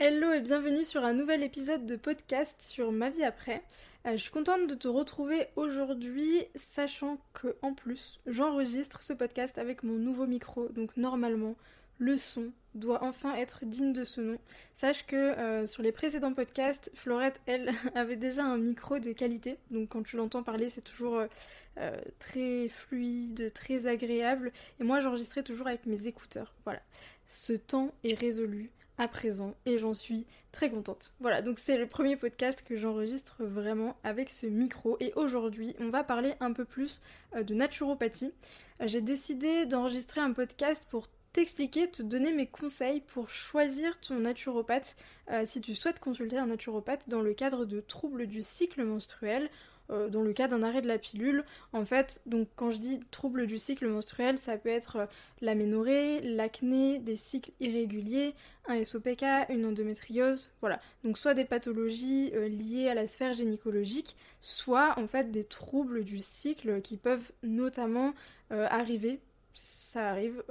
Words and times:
Hello 0.00 0.32
et 0.32 0.40
bienvenue 0.40 0.84
sur 0.84 1.04
un 1.04 1.12
nouvel 1.12 1.44
épisode 1.44 1.86
de 1.86 1.94
podcast 1.94 2.60
sur 2.60 2.90
ma 2.90 3.10
vie 3.10 3.22
après. 3.22 3.62
Euh, 4.06 4.12
je 4.12 4.22
suis 4.22 4.32
contente 4.32 4.66
de 4.66 4.74
te 4.74 4.88
retrouver 4.88 5.46
aujourd'hui, 5.54 6.42
sachant 6.56 7.18
que 7.32 7.54
en 7.62 7.74
plus 7.74 8.18
j'enregistre 8.26 9.02
ce 9.02 9.12
podcast 9.12 9.56
avec 9.56 9.84
mon 9.84 9.92
nouveau 9.92 10.26
micro, 10.26 10.66
donc 10.70 10.96
normalement 10.96 11.54
le 12.00 12.16
son 12.16 12.50
doit 12.74 13.04
enfin 13.04 13.36
être 13.36 13.64
digne 13.66 13.92
de 13.92 14.02
ce 14.02 14.20
nom. 14.20 14.38
Sache 14.72 15.06
que 15.06 15.14
euh, 15.14 15.64
sur 15.64 15.84
les 15.84 15.92
précédents 15.92 16.34
podcasts, 16.34 16.90
Florette, 16.94 17.40
elle, 17.46 17.70
avait 17.94 18.16
déjà 18.16 18.44
un 18.44 18.58
micro 18.58 18.98
de 18.98 19.12
qualité, 19.12 19.58
donc 19.70 19.90
quand 19.90 20.02
tu 20.02 20.16
l'entends 20.16 20.42
parler, 20.42 20.70
c'est 20.70 20.82
toujours 20.82 21.22
euh, 21.78 22.00
très 22.18 22.68
fluide, 22.68 23.52
très 23.54 23.86
agréable, 23.86 24.50
et 24.80 24.84
moi 24.84 24.98
j'enregistrais 24.98 25.44
toujours 25.44 25.68
avec 25.68 25.86
mes 25.86 26.08
écouteurs. 26.08 26.52
Voilà, 26.64 26.82
ce 27.28 27.52
temps 27.52 27.94
est 28.02 28.18
résolu 28.18 28.72
à 28.98 29.08
présent 29.08 29.54
et 29.66 29.78
j'en 29.78 29.94
suis 29.94 30.26
très 30.52 30.70
contente. 30.70 31.14
Voilà, 31.20 31.42
donc 31.42 31.58
c'est 31.58 31.76
le 31.76 31.86
premier 31.86 32.16
podcast 32.16 32.62
que 32.66 32.76
j'enregistre 32.76 33.44
vraiment 33.44 33.96
avec 34.04 34.30
ce 34.30 34.46
micro 34.46 34.96
et 35.00 35.12
aujourd'hui 35.16 35.74
on 35.80 35.90
va 35.90 36.04
parler 36.04 36.34
un 36.40 36.52
peu 36.52 36.64
plus 36.64 37.00
euh, 37.34 37.42
de 37.42 37.54
naturopathie. 37.54 38.32
Euh, 38.80 38.86
j'ai 38.86 39.00
décidé 39.00 39.66
d'enregistrer 39.66 40.20
un 40.20 40.32
podcast 40.32 40.84
pour 40.88 41.08
t'expliquer, 41.32 41.90
te 41.90 42.02
donner 42.02 42.32
mes 42.32 42.46
conseils 42.46 43.00
pour 43.00 43.28
choisir 43.28 43.98
ton 44.00 44.20
naturopathe 44.20 44.96
euh, 45.30 45.44
si 45.44 45.60
tu 45.60 45.74
souhaites 45.74 45.98
consulter 45.98 46.38
un 46.38 46.46
naturopathe 46.46 47.08
dans 47.08 47.20
le 47.20 47.34
cadre 47.34 47.64
de 47.64 47.80
troubles 47.80 48.28
du 48.28 48.40
cycle 48.40 48.84
menstruel 48.84 49.50
euh, 49.90 50.08
dans 50.08 50.22
le 50.22 50.32
cas 50.32 50.48
d'un 50.48 50.62
arrêt 50.62 50.80
de 50.80 50.88
la 50.88 50.98
pilule. 50.98 51.44
En 51.72 51.84
fait, 51.84 52.22
donc 52.26 52.48
quand 52.56 52.70
je 52.70 52.78
dis 52.78 53.00
trouble 53.10 53.46
du 53.46 53.58
cycle 53.58 53.86
menstruel, 53.88 54.38
ça 54.38 54.56
peut 54.56 54.70
être 54.70 54.96
euh, 54.96 55.06
l'aménorrhée, 55.40 56.20
l'acné, 56.20 56.98
des 56.98 57.16
cycles 57.16 57.52
irréguliers, 57.60 58.34
un 58.66 58.82
SOPK, 58.82 59.24
une 59.50 59.66
endométriose, 59.66 60.50
voilà. 60.60 60.80
Donc 61.04 61.18
soit 61.18 61.34
des 61.34 61.44
pathologies 61.44 62.30
euh, 62.34 62.48
liées 62.48 62.88
à 62.88 62.94
la 62.94 63.06
sphère 63.06 63.34
gynécologique, 63.34 64.16
soit 64.40 64.98
en 64.98 65.06
fait 65.06 65.30
des 65.30 65.44
troubles 65.44 66.04
du 66.04 66.18
cycle 66.18 66.80
qui 66.80 66.96
peuvent 66.96 67.32
notamment 67.42 68.14
arriver, 68.50 69.20
ça 69.52 70.10
arrive 70.10 70.44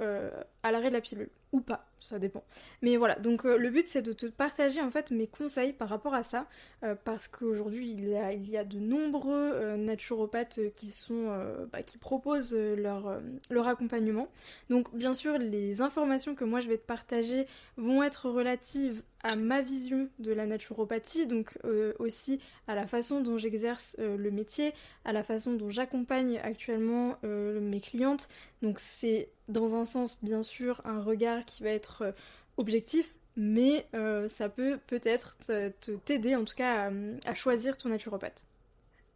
à 0.62 0.72
l'arrêt 0.72 0.88
de 0.88 0.94
la 0.94 1.00
pilule 1.00 1.30
ou 1.52 1.60
pas, 1.60 1.86
ça 2.04 2.18
dépend. 2.18 2.44
Mais 2.82 2.96
voilà, 2.96 3.16
donc 3.16 3.44
euh, 3.44 3.56
le 3.56 3.70
but 3.70 3.86
c'est 3.86 4.02
de 4.02 4.12
te 4.12 4.26
partager 4.26 4.80
en 4.80 4.90
fait 4.90 5.10
mes 5.10 5.26
conseils 5.26 5.72
par 5.72 5.88
rapport 5.88 6.14
à 6.14 6.22
ça, 6.22 6.46
euh, 6.82 6.94
parce 7.04 7.28
qu'aujourd'hui 7.28 7.90
il, 7.90 8.08
y 8.08 8.56
a, 8.56 8.64
de 8.64 8.78
nombreux 8.78 9.52
euh, 9.54 9.76
naturopathes 9.76 10.60
qui 10.76 10.90
sont 10.90 11.34
bah, 11.72 11.82
qui 11.82 11.98
proposent 11.98 12.54
leur, 12.54 13.20
leur 13.50 13.68
accompagnement. 13.68 14.28
Donc 14.70 14.94
bien 14.94 15.14
sûr 15.14 15.38
les 15.38 15.80
informations 15.80 16.34
que 16.34 16.44
moi 16.44 16.60
je 16.60 16.68
vais 16.68 16.78
te 16.78 16.86
partager 16.86 17.46
vont 17.76 18.02
être 18.02 18.28
relatives 18.28 19.02
à 19.22 19.36
ma 19.36 19.62
vision 19.62 20.08
de 20.18 20.32
la 20.32 20.44
naturopathie, 20.44 21.26
donc 21.26 21.58
aussi 21.98 22.40
à 22.68 22.74
la 22.74 22.86
façon 22.86 23.20
dont 23.20 23.38
j'exerce 23.38 23.96
le 23.98 24.30
métier, 24.30 24.74
à 25.04 25.12
la 25.12 25.22
façon 25.22 25.54
dont 25.54 25.70
j'accompagne 25.70 26.38
actuellement 26.42 27.16
mes 27.22 27.80
clientes. 27.80 28.28
Donc 28.60 28.80
c'est 28.80 29.30
dans 29.48 29.74
un 29.74 29.84
sens 29.84 30.18
bien 30.22 30.42
sûr 30.42 30.80
un 30.84 31.00
regard 31.00 31.44
qui 31.44 31.62
va 31.62 31.70
être 31.70 32.02
euh, 32.02 32.12
objectif, 32.56 33.14
mais 33.36 33.86
euh, 33.94 34.28
ça 34.28 34.48
peut 34.48 34.78
peut-être 34.86 35.36
t'aider 36.04 36.36
en 36.36 36.44
tout 36.44 36.54
cas 36.54 36.90
à, 37.26 37.34
choisir 37.34 37.76
ton 37.76 37.88
naturopathe. 37.88 38.44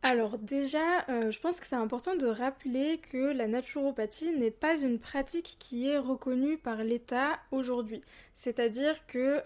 Alors 0.02 0.38
déjà, 0.38 1.04
euh, 1.08 1.32
je 1.32 1.40
pense 1.40 1.58
que 1.58 1.66
c'est 1.66 1.76
important 1.76 2.14
de 2.14 2.26
rappeler 2.26 2.98
que 2.98 3.32
la 3.32 3.48
naturopathie 3.48 4.30
n'est 4.30 4.52
pas 4.52 4.78
une 4.78 5.00
pratique 5.00 5.56
qui 5.58 5.88
est 5.88 5.98
reconnue 5.98 6.56
par 6.56 6.84
l'État 6.84 7.40
aujourd'hui. 7.50 8.02
C'est-à-dire 8.32 9.04
qu'il 9.06 9.42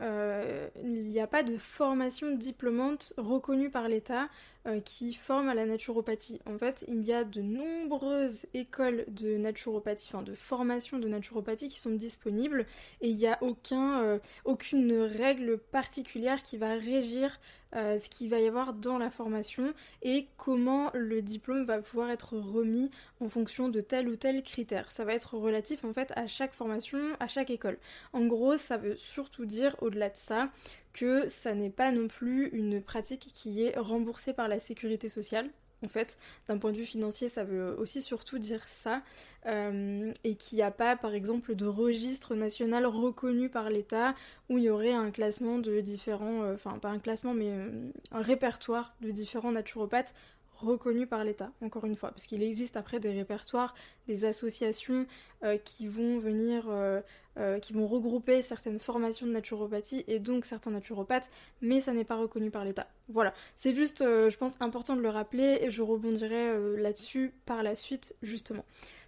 n'y 0.85 1.21
a 1.21 1.27
pas 1.27 1.43
de 1.43 1.57
formation 1.57 2.33
diplômante 2.33 3.15
reconnue 3.17 3.71
par 3.71 3.89
l'État 3.89 4.29
euh, 4.67 4.81
qui 4.81 5.13
forment 5.13 5.49
à 5.49 5.55
la 5.55 5.67
naturopathie. 5.67 6.41
En 6.47 6.57
fait, 6.57 6.85
il 6.87 7.03
y 7.03 7.13
a 7.13 7.25
de 7.25 7.43
nombreuses 7.43 8.47
écoles 8.55 9.05
de 9.09 9.37
naturopathie, 9.37 10.09
enfin 10.09 10.23
de 10.23 10.35
formation 10.35 11.01
de 11.01 11.09
naturopathie 11.09 11.69
qui 11.69 11.81
sont 11.81 11.91
disponibles 11.91 12.67
et 13.01 13.09
il 13.09 13.17
n'y 13.17 13.27
a 13.27 13.39
aucun, 13.43 14.03
euh, 14.03 14.19
aucune 14.45 14.93
règle 14.93 15.59
particulière 15.59 16.45
qui 16.45 16.59
va 16.59 16.75
régir 16.75 17.41
euh, 17.75 17.97
ce 17.97 18.11
qu'il 18.11 18.29
va 18.29 18.39
y 18.39 18.47
avoir 18.47 18.75
dans 18.75 18.99
la 18.99 19.11
formation 19.11 19.73
et 20.03 20.27
comment 20.37 20.91
le 20.93 21.23
diplôme 21.23 21.65
va 21.65 21.81
pouvoir 21.81 22.11
être 22.11 22.37
remis 22.37 22.91
en 23.21 23.31
fonction 23.31 23.71
de 23.71 23.81
tel 23.81 24.09
ou 24.09 24.17
tel 24.17 24.43
critère. 24.43 24.93
Ça 24.93 25.07
va 25.07 25.15
être 25.15 25.39
relatif 25.39 25.83
en 25.85 25.95
fait 25.95 26.13
à 26.15 26.27
chaque 26.27 26.53
formation, 26.53 26.99
à 27.19 27.29
chaque 27.29 27.49
école. 27.49 27.79
En 28.13 28.27
gros, 28.27 28.59
ça 28.59 28.77
veut 28.77 28.97
surtout 28.97 29.47
dire 29.47 29.75
au-delà 29.81 30.11
de 30.11 30.17
ça 30.17 30.51
que 30.93 31.29
ça 31.29 31.55
n'est 31.55 31.71
pas 31.71 31.93
non 31.93 32.09
plus 32.09 32.49
une 32.49 32.83
pratique 32.83 33.31
qui 33.33 33.65
est 33.65 33.79
remboursée 33.79 34.33
par 34.33 34.49
la 34.49 34.59
sécurité 34.59 35.09
sociale. 35.09 35.51
En 35.85 35.89
fait, 35.89 36.17
d'un 36.47 36.59
point 36.59 36.71
de 36.71 36.77
vue 36.77 36.85
financier, 36.85 37.29
ça 37.29 37.43
veut 37.43 37.75
aussi 37.77 38.03
surtout 38.03 38.39
dire 38.39 38.63
ça, 38.69 39.03
euh, 39.47 40.13
et 40.23 40.37
qu'il 40.37 40.57
n'y 40.57 40.63
a 40.63 40.71
pas, 40.71 40.97
par 40.97 41.13
exemple, 41.13 41.57
de 41.57 41.67
registre 41.67 42.37
national 42.37 42.87
reconnu 42.87 43.49
par 43.49 43.69
l'État 43.69 44.15
où 44.49 44.59
il 44.59 44.65
y 44.65 44.71
aurait 44.71 44.93
un 44.93 45.11
classement 45.11 45.59
de 45.59 45.81
différents, 45.81 46.45
euh, 46.45 46.55
enfin 46.55 46.79
pas 46.79 46.91
un 46.91 47.01
classement, 47.01 47.35
mais 47.35 47.49
euh, 47.49 47.91
un 48.13 48.21
répertoire 48.23 48.95
de 49.01 49.11
différents 49.11 49.51
naturopathes 49.51 50.15
reconnu 50.65 51.07
par 51.07 51.25
l'État, 51.25 51.53
encore 51.61 51.85
une 51.85 51.97
fois, 51.97 52.11
parce 52.11 52.27
qu'il 52.27 52.43
existe 52.43 52.77
après 52.77 53.01
des 53.01 53.11
répertoires, 53.11 53.75
des 54.07 54.25
associations 54.25 55.07
euh, 55.45 55.57
qui 55.57 55.89
vont 55.89 56.19
venir, 56.19 56.67
euh, 56.69 57.01
euh, 57.39 57.59
qui 57.59 57.73
vont 57.73 57.87
regrouper 57.87 58.43
certaines 58.43 58.79
formations 58.79 59.27
de 59.27 59.33
naturopathie 59.33 60.05
et 60.09 60.19
donc 60.19 60.45
certains 60.45 60.71
naturopathes, 60.71 61.31
mais 61.61 61.81
ça 61.81 61.93
n'est 61.93 62.05
pas 62.05 62.17
reconnu 62.17 62.51
par 62.51 62.65
l'État. 62.65 62.89
Voilà, 63.09 63.35
c'est 63.55 63.75
juste, 63.75 63.99
je 64.03 64.37
pense, 64.37 64.53
important 64.61 64.97
de 64.97 65.03
le 65.03 65.11
rappeler 65.11 65.59
et 65.61 65.71
je 65.71 65.83
rebondirai 65.83 66.79
là-dessus 66.79 67.35
par 67.45 67.63
la 67.63 67.77
suite, 67.77 68.15
justement. 68.23 68.65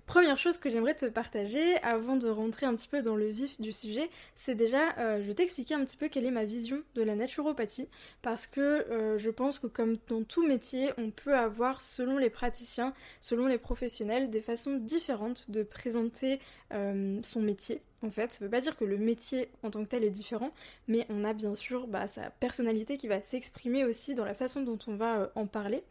Première 0.07 0.37
chose 0.37 0.59
que 0.59 0.69
j'aimerais 0.69 0.95
te 0.95 1.07
partager 1.07 1.77
avant 1.83 2.17
de 2.17 2.29
rentrer 2.29 2.67
un 2.67 2.75
petit 2.75 2.89
peu 2.89 3.01
dans 3.01 3.17
le 3.17 3.27
vif 3.27 3.59
du 3.59 3.73
sujet, 3.73 4.11
c'est 4.35 4.55
déjà, 4.55 4.95
euh, 4.99 5.23
je 5.23 5.27
vais 5.27 5.33
t'expliquer 5.33 5.75
un 5.75 5.83
petit 5.83 5.97
peu 5.97 6.09
quelle 6.09 6.27
est 6.27 6.31
ma 6.31 6.45
vision 6.45 6.83
de 6.95 7.03
la 7.03 7.15
naturopathie, 7.15 7.89
parce 8.21 8.47
que 8.47 8.61
euh, 8.61 9.17
je 9.17 9.31
pense 9.31 9.59
que 9.59 9.67
comme 9.67 9.97
dans 10.09 10.23
tout 10.23 10.47
métier, 10.47 10.91
on 10.99 11.11
peut 11.11 11.35
avoir, 11.35 11.81
selon 11.81 12.19
les 12.19 12.29
praticiens, 12.29 12.93
selon 13.21 13.47
les 13.47 13.57
professionnels, 13.57 14.29
des 14.29 14.43
façons 14.43 14.77
différentes 14.77 15.51
de 15.51 15.63
présenter 15.63 16.39
euh, 16.75 17.21
son 17.23 17.41
métier 17.41 17.83
en 18.03 18.11
fait. 18.11 18.33
Ça 18.33 18.45
veut 18.45 18.51
pas 18.51 18.61
dire 18.61 18.77
que 18.77 18.85
le 18.85 18.99
métier 18.99 19.49
en 19.63 19.71
tant 19.71 19.83
que 19.83 19.89
tel 19.89 20.05
est 20.05 20.11
différent, 20.11 20.51
mais 20.89 21.07
on 21.09 21.25
a 21.25 21.33
bien 21.33 21.55
sûr 21.55 21.87
bah, 21.87 22.07
sa 22.07 22.31
personnalité 22.31 22.99
qui 22.99 23.09
va 23.09 23.23
s'exprimer 23.23 23.85
aussi 23.85 24.15
dans 24.15 24.25
la 24.25 24.35
façon 24.35 24.63
dont 24.63 24.79
on 24.87 24.95
va 24.97 25.33
en 25.35 25.47
parler. 25.47 25.83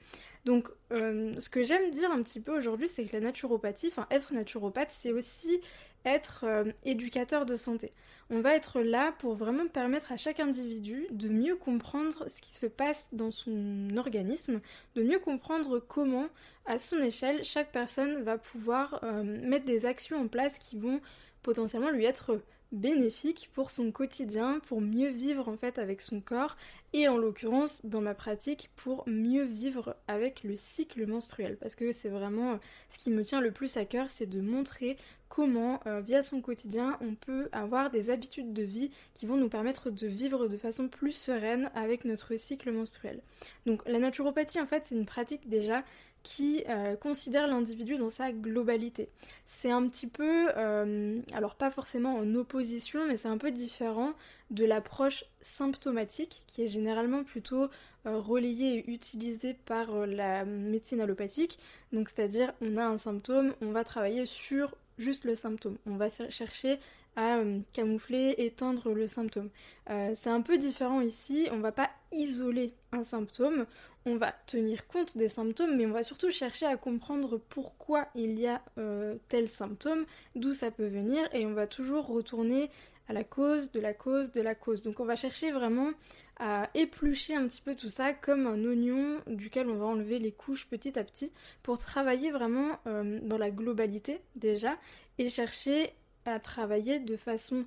Donc, 0.45 0.69
euh, 0.91 1.33
ce 1.39 1.49
que 1.49 1.63
j'aime 1.63 1.89
dire 1.89 2.11
un 2.11 2.21
petit 2.21 2.41
peu 2.41 2.55
aujourd'hui, 2.55 2.87
c'est 2.87 3.05
que 3.05 3.13
la 3.13 3.21
naturopathie, 3.21 3.87
enfin 3.87 4.07
être 4.11 4.33
naturopathe, 4.33 4.91
c'est 4.91 5.11
aussi 5.11 5.61
être 6.05 6.43
euh, 6.43 6.65
éducateur 6.83 7.45
de 7.45 7.55
santé. 7.55 7.91
On 8.29 8.41
va 8.41 8.55
être 8.55 8.81
là 8.81 9.13
pour 9.19 9.35
vraiment 9.35 9.67
permettre 9.67 10.11
à 10.11 10.17
chaque 10.17 10.39
individu 10.39 11.07
de 11.11 11.29
mieux 11.29 11.55
comprendre 11.55 12.29
ce 12.29 12.41
qui 12.41 12.53
se 12.53 12.65
passe 12.65 13.09
dans 13.11 13.31
son 13.31 13.89
organisme, 13.97 14.61
de 14.95 15.03
mieux 15.03 15.19
comprendre 15.19 15.79
comment, 15.79 16.27
à 16.65 16.79
son 16.79 16.97
échelle, 16.99 17.43
chaque 17.43 17.71
personne 17.71 18.23
va 18.23 18.37
pouvoir 18.37 18.99
euh, 19.03 19.23
mettre 19.23 19.65
des 19.65 19.85
actions 19.85 20.19
en 20.19 20.27
place 20.27 20.57
qui 20.59 20.77
vont 20.77 21.01
potentiellement 21.41 21.91
lui 21.91 22.05
être 22.05 22.39
bénéfique 22.73 23.51
pour 23.53 23.69
son 23.69 23.91
quotidien, 23.91 24.59
pour 24.67 24.81
mieux 24.81 25.09
vivre 25.09 25.47
en 25.47 25.57
fait 25.57 25.77
avec 25.77 26.01
son 26.01 26.19
corps 26.19 26.57
et 26.91 27.07
en 27.07 27.17
l'occurrence 27.17 27.85
dans 27.85 28.01
ma 28.01 28.15
pratique 28.15 28.71
pour 28.75 29.03
mieux 29.07 29.43
vivre 29.43 29.95
avec 30.07 30.43
le 30.43 30.55
cycle 30.55 31.05
menstruel 31.05 31.55
parce 31.57 31.75
que 31.75 31.91
c'est 31.91 32.09
vraiment 32.09 32.53
euh, 32.53 32.57
ce 32.89 32.97
qui 32.97 33.11
me 33.11 33.23
tient 33.23 33.41
le 33.41 33.51
plus 33.51 33.77
à 33.77 33.85
cœur, 33.85 34.09
c'est 34.09 34.25
de 34.25 34.41
montrer 34.41 34.97
comment 35.33 35.79
euh, 35.87 35.99
via 35.99 36.21
son 36.21 36.41
quotidien 36.41 36.95
on 37.01 37.15
peut 37.15 37.49
avoir 37.53 37.89
des 37.89 38.11
habitudes 38.11 38.53
de 38.53 38.61
vie 38.61 38.91
qui 39.15 39.25
vont 39.25 39.35
nous 39.35 39.49
permettre 39.49 39.89
de 39.89 40.05
vivre 40.05 40.47
de 40.47 40.57
façon 40.57 40.87
plus 40.87 41.11
sereine 41.11 41.71
avec 41.73 42.05
notre 42.05 42.35
cycle 42.35 42.71
menstruel. 42.71 43.19
Donc 43.65 43.81
la 43.87 43.97
naturopathie 43.97 44.61
en 44.61 44.67
fait 44.67 44.85
c'est 44.85 44.93
une 44.93 45.07
pratique 45.07 45.49
déjà 45.49 45.83
qui 46.21 46.63
euh, 46.69 46.95
considère 46.95 47.47
l'individu 47.47 47.97
dans 47.97 48.11
sa 48.11 48.31
globalité. 48.31 49.09
C'est 49.43 49.71
un 49.71 49.87
petit 49.87 50.05
peu, 50.05 50.49
euh, 50.55 51.19
alors 51.33 51.55
pas 51.55 51.71
forcément 51.71 52.15
en 52.15 52.35
opposition, 52.35 53.05
mais 53.07 53.17
c'est 53.17 53.27
un 53.27 53.39
peu 53.39 53.51
différent 53.51 54.13
de 54.51 54.65
l'approche 54.65 55.25
symptomatique 55.41 56.43
qui 56.45 56.61
est 56.61 56.67
généralement 56.67 57.23
plutôt 57.23 57.69
relayée 58.05 58.75
et 58.75 58.91
utilisée 58.91 59.53
par 59.53 60.05
la 60.05 60.45
médecine 60.45 61.01
allopathique. 61.01 61.57
Donc 61.91 62.09
c'est-à-dire 62.09 62.53
on 62.61 62.77
a 62.77 62.85
un 62.85 62.97
symptôme, 62.97 63.55
on 63.61 63.71
va 63.71 63.83
travailler 63.83 64.25
sur 64.25 64.75
juste 64.97 65.25
le 65.25 65.35
symptôme. 65.35 65.77
On 65.85 65.97
va 65.97 66.07
chercher 66.09 66.79
à 67.15 67.39
camoufler, 67.73 68.33
éteindre 68.39 68.91
le 68.91 69.05
symptôme. 69.05 69.49
c'est 70.15 70.31
un 70.31 70.41
peu 70.41 70.57
différent 70.57 70.99
ici, 71.01 71.47
on 71.51 71.59
va 71.59 71.71
pas 71.71 71.91
isoler 72.11 72.71
un 72.91 73.03
symptôme, 73.03 73.67
on 74.05 74.17
va 74.17 74.33
tenir 74.47 74.87
compte 74.87 75.17
des 75.17 75.29
symptômes, 75.29 75.77
mais 75.77 75.85
on 75.85 75.91
va 75.91 76.03
surtout 76.03 76.29
chercher 76.29 76.65
à 76.65 76.75
comprendre 76.75 77.39
pourquoi 77.49 78.07
il 78.15 78.39
y 78.39 78.47
a 78.47 78.61
euh, 78.77 79.15
tel 79.29 79.47
symptôme, 79.47 80.05
d'où 80.35 80.53
ça 80.53 80.71
peut 80.71 80.87
venir, 80.87 81.27
et 81.33 81.45
on 81.45 81.53
va 81.53 81.67
toujours 81.67 82.07
retourner 82.07 82.69
à 83.07 83.13
la 83.13 83.23
cause, 83.23 83.71
de 83.71 83.79
la 83.79 83.93
cause, 83.93 84.31
de 84.31 84.41
la 84.41 84.55
cause. 84.55 84.83
Donc 84.83 84.99
on 84.99 85.05
va 85.05 85.15
chercher 85.15 85.51
vraiment 85.51 85.91
à 86.37 86.69
éplucher 86.73 87.35
un 87.35 87.47
petit 87.47 87.61
peu 87.61 87.75
tout 87.75 87.89
ça 87.89 88.13
comme 88.13 88.47
un 88.47 88.63
oignon 88.65 89.19
duquel 89.27 89.69
on 89.69 89.75
va 89.75 89.85
enlever 89.85 90.19
les 90.19 90.31
couches 90.31 90.67
petit 90.67 90.97
à 90.97 91.03
petit 91.03 91.31
pour 91.61 91.77
travailler 91.79 92.31
vraiment 92.31 92.79
euh, 92.87 93.19
dans 93.21 93.37
la 93.37 93.51
globalité 93.51 94.19
déjà 94.35 94.75
et 95.19 95.29
chercher 95.29 95.93
à 96.25 96.39
travailler 96.39 96.99
de 96.99 97.15
façon 97.15 97.65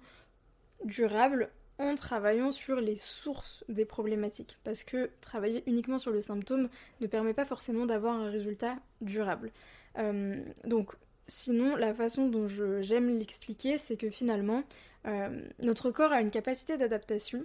durable 0.84 1.50
en 1.78 1.94
travaillant 1.94 2.52
sur 2.52 2.80
les 2.80 2.96
sources 2.96 3.64
des 3.68 3.84
problématiques. 3.84 4.58
Parce 4.64 4.82
que 4.82 5.10
travailler 5.20 5.62
uniquement 5.66 5.98
sur 5.98 6.10
le 6.10 6.20
symptôme 6.20 6.68
ne 7.00 7.06
permet 7.06 7.34
pas 7.34 7.44
forcément 7.44 7.86
d'avoir 7.86 8.14
un 8.14 8.30
résultat 8.30 8.76
durable. 9.00 9.52
Euh, 9.98 10.42
donc 10.64 10.94
sinon, 11.28 11.76
la 11.76 11.94
façon 11.94 12.28
dont 12.28 12.48
j'aime 12.80 13.18
l'expliquer, 13.18 13.78
c'est 13.78 13.96
que 13.96 14.10
finalement, 14.10 14.62
euh, 15.06 15.42
notre 15.60 15.90
corps 15.90 16.12
a 16.12 16.20
une 16.20 16.30
capacité 16.30 16.76
d'adaptation 16.76 17.44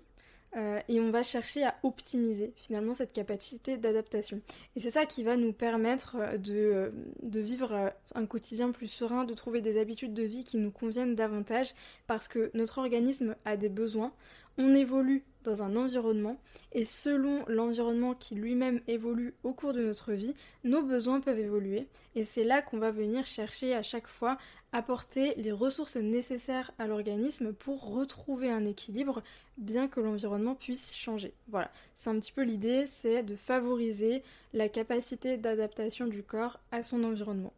euh, 0.57 0.79
et 0.89 0.99
on 0.99 1.11
va 1.11 1.23
chercher 1.23 1.63
à 1.63 1.75
optimiser 1.83 2.53
finalement 2.57 2.93
cette 2.93 3.13
capacité 3.13 3.77
d'adaptation. 3.77 4.41
Et 4.75 4.79
c'est 4.79 4.91
ça 4.91 5.05
qui 5.05 5.23
va 5.23 5.37
nous 5.37 5.53
permettre 5.53 6.17
euh, 6.19 6.37
de, 6.37 6.91
de, 7.23 7.39
vivre 7.39 7.93
un 8.15 8.25
quotidien 8.25 8.71
plus 8.71 8.87
serein, 8.87 9.23
de 9.23 9.33
trouver 9.33 9.61
des 9.61 9.79
habitudes 9.79 10.13
de 10.13 10.23
vie 10.23 10.43
qui 10.43 10.57
nous 10.57 10.71
conviennent 10.71 11.15
davantage 11.15 11.73
parce 12.07 12.27
que 12.27 12.51
notre 12.53 12.79
organisme 12.79 13.35
a 13.45 13.55
des 13.55 13.69
besoins, 13.69 14.11
on 14.57 14.75
évolue 14.75 15.23
dans 15.43 15.63
un 15.63 15.75
environnement 15.75 16.39
et 16.71 16.85
selon 16.85 17.43
l'environnement 17.47 18.13
qui 18.13 18.35
lui-même 18.35 18.81
évolue 18.87 19.33
au 19.43 19.53
cours 19.53 19.73
de 19.73 19.83
notre 19.83 20.13
vie, 20.13 20.35
nos 20.63 20.81
besoins 20.81 21.19
peuvent 21.19 21.39
évoluer 21.39 21.87
et 22.15 22.23
c'est 22.23 22.43
là 22.43 22.61
qu'on 22.61 22.77
va 22.77 22.91
venir 22.91 23.25
chercher 23.25 23.73
à 23.75 23.83
chaque 23.83 24.07
fois 24.07 24.37
apporter 24.73 25.35
les 25.35 25.51
ressources 25.51 25.97
nécessaires 25.97 26.71
à 26.79 26.87
l'organisme 26.87 27.53
pour 27.53 27.93
retrouver 27.93 28.49
un 28.49 28.65
équilibre 28.65 29.21
bien 29.57 29.87
que 29.87 29.99
l'environnement 29.99 30.55
puisse 30.55 30.95
changer. 30.95 31.33
Voilà, 31.47 31.71
c'est 31.93 32.09
un 32.09 32.19
petit 32.19 32.31
peu 32.31 32.43
l'idée, 32.43 32.85
c'est 32.87 33.23
de 33.23 33.35
favoriser 33.35 34.23
la 34.53 34.69
capacité 34.69 35.37
d'adaptation 35.37 36.07
du 36.07 36.23
corps 36.23 36.59
à 36.71 36.83
son 36.83 37.03
environnement. 37.03 37.53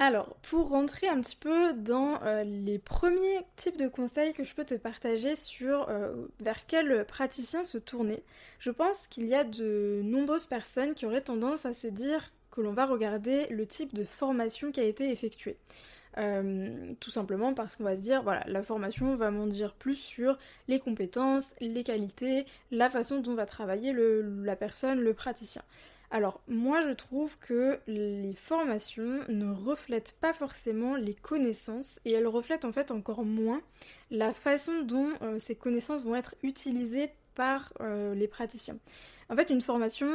Alors, 0.00 0.36
pour 0.42 0.68
rentrer 0.68 1.08
un 1.08 1.20
petit 1.20 1.34
peu 1.34 1.72
dans 1.72 2.22
euh, 2.22 2.44
les 2.44 2.78
premiers 2.78 3.40
types 3.56 3.76
de 3.76 3.88
conseils 3.88 4.32
que 4.32 4.44
je 4.44 4.54
peux 4.54 4.64
te 4.64 4.74
partager 4.74 5.34
sur 5.34 5.88
euh, 5.88 6.14
vers 6.38 6.66
quel 6.66 7.04
praticien 7.04 7.64
se 7.64 7.78
tourner, 7.78 8.22
je 8.60 8.70
pense 8.70 9.08
qu'il 9.08 9.26
y 9.26 9.34
a 9.34 9.42
de 9.42 10.00
nombreuses 10.04 10.46
personnes 10.46 10.94
qui 10.94 11.04
auraient 11.04 11.22
tendance 11.22 11.66
à 11.66 11.72
se 11.72 11.88
dire 11.88 12.30
que 12.52 12.60
l'on 12.60 12.72
va 12.72 12.86
regarder 12.86 13.48
le 13.48 13.66
type 13.66 13.92
de 13.92 14.04
formation 14.04 14.70
qui 14.70 14.78
a 14.78 14.84
été 14.84 15.10
effectuée. 15.10 15.56
Euh, 16.18 16.94
tout 17.00 17.10
simplement 17.10 17.52
parce 17.52 17.74
qu'on 17.74 17.84
va 17.84 17.96
se 17.96 18.02
dire, 18.02 18.22
voilà, 18.22 18.44
la 18.46 18.62
formation 18.62 19.16
va 19.16 19.32
m'en 19.32 19.46
dire 19.46 19.74
plus 19.74 19.96
sur 19.96 20.38
les 20.68 20.78
compétences, 20.78 21.54
les 21.60 21.82
qualités, 21.82 22.46
la 22.70 22.88
façon 22.88 23.18
dont 23.18 23.34
va 23.34 23.46
travailler 23.46 23.92
la 23.94 24.54
personne, 24.54 25.00
le 25.00 25.12
praticien. 25.12 25.62
Alors 26.10 26.40
moi 26.48 26.80
je 26.80 26.90
trouve 26.90 27.38
que 27.38 27.78
les 27.86 28.32
formations 28.34 29.20
ne 29.28 29.52
reflètent 29.52 30.16
pas 30.20 30.32
forcément 30.32 30.96
les 30.96 31.14
connaissances 31.14 32.00
et 32.04 32.12
elles 32.12 32.26
reflètent 32.26 32.64
en 32.64 32.72
fait 32.72 32.90
encore 32.90 33.24
moins 33.24 33.60
la 34.10 34.32
façon 34.32 34.82
dont 34.82 35.10
euh, 35.20 35.38
ces 35.38 35.54
connaissances 35.54 36.04
vont 36.04 36.14
être 36.14 36.34
utilisées 36.42 37.10
par 37.34 37.72
euh, 37.80 38.14
les 38.14 38.26
praticiens. 38.26 38.78
En 39.28 39.36
fait 39.36 39.50
une 39.50 39.60
formation 39.60 40.08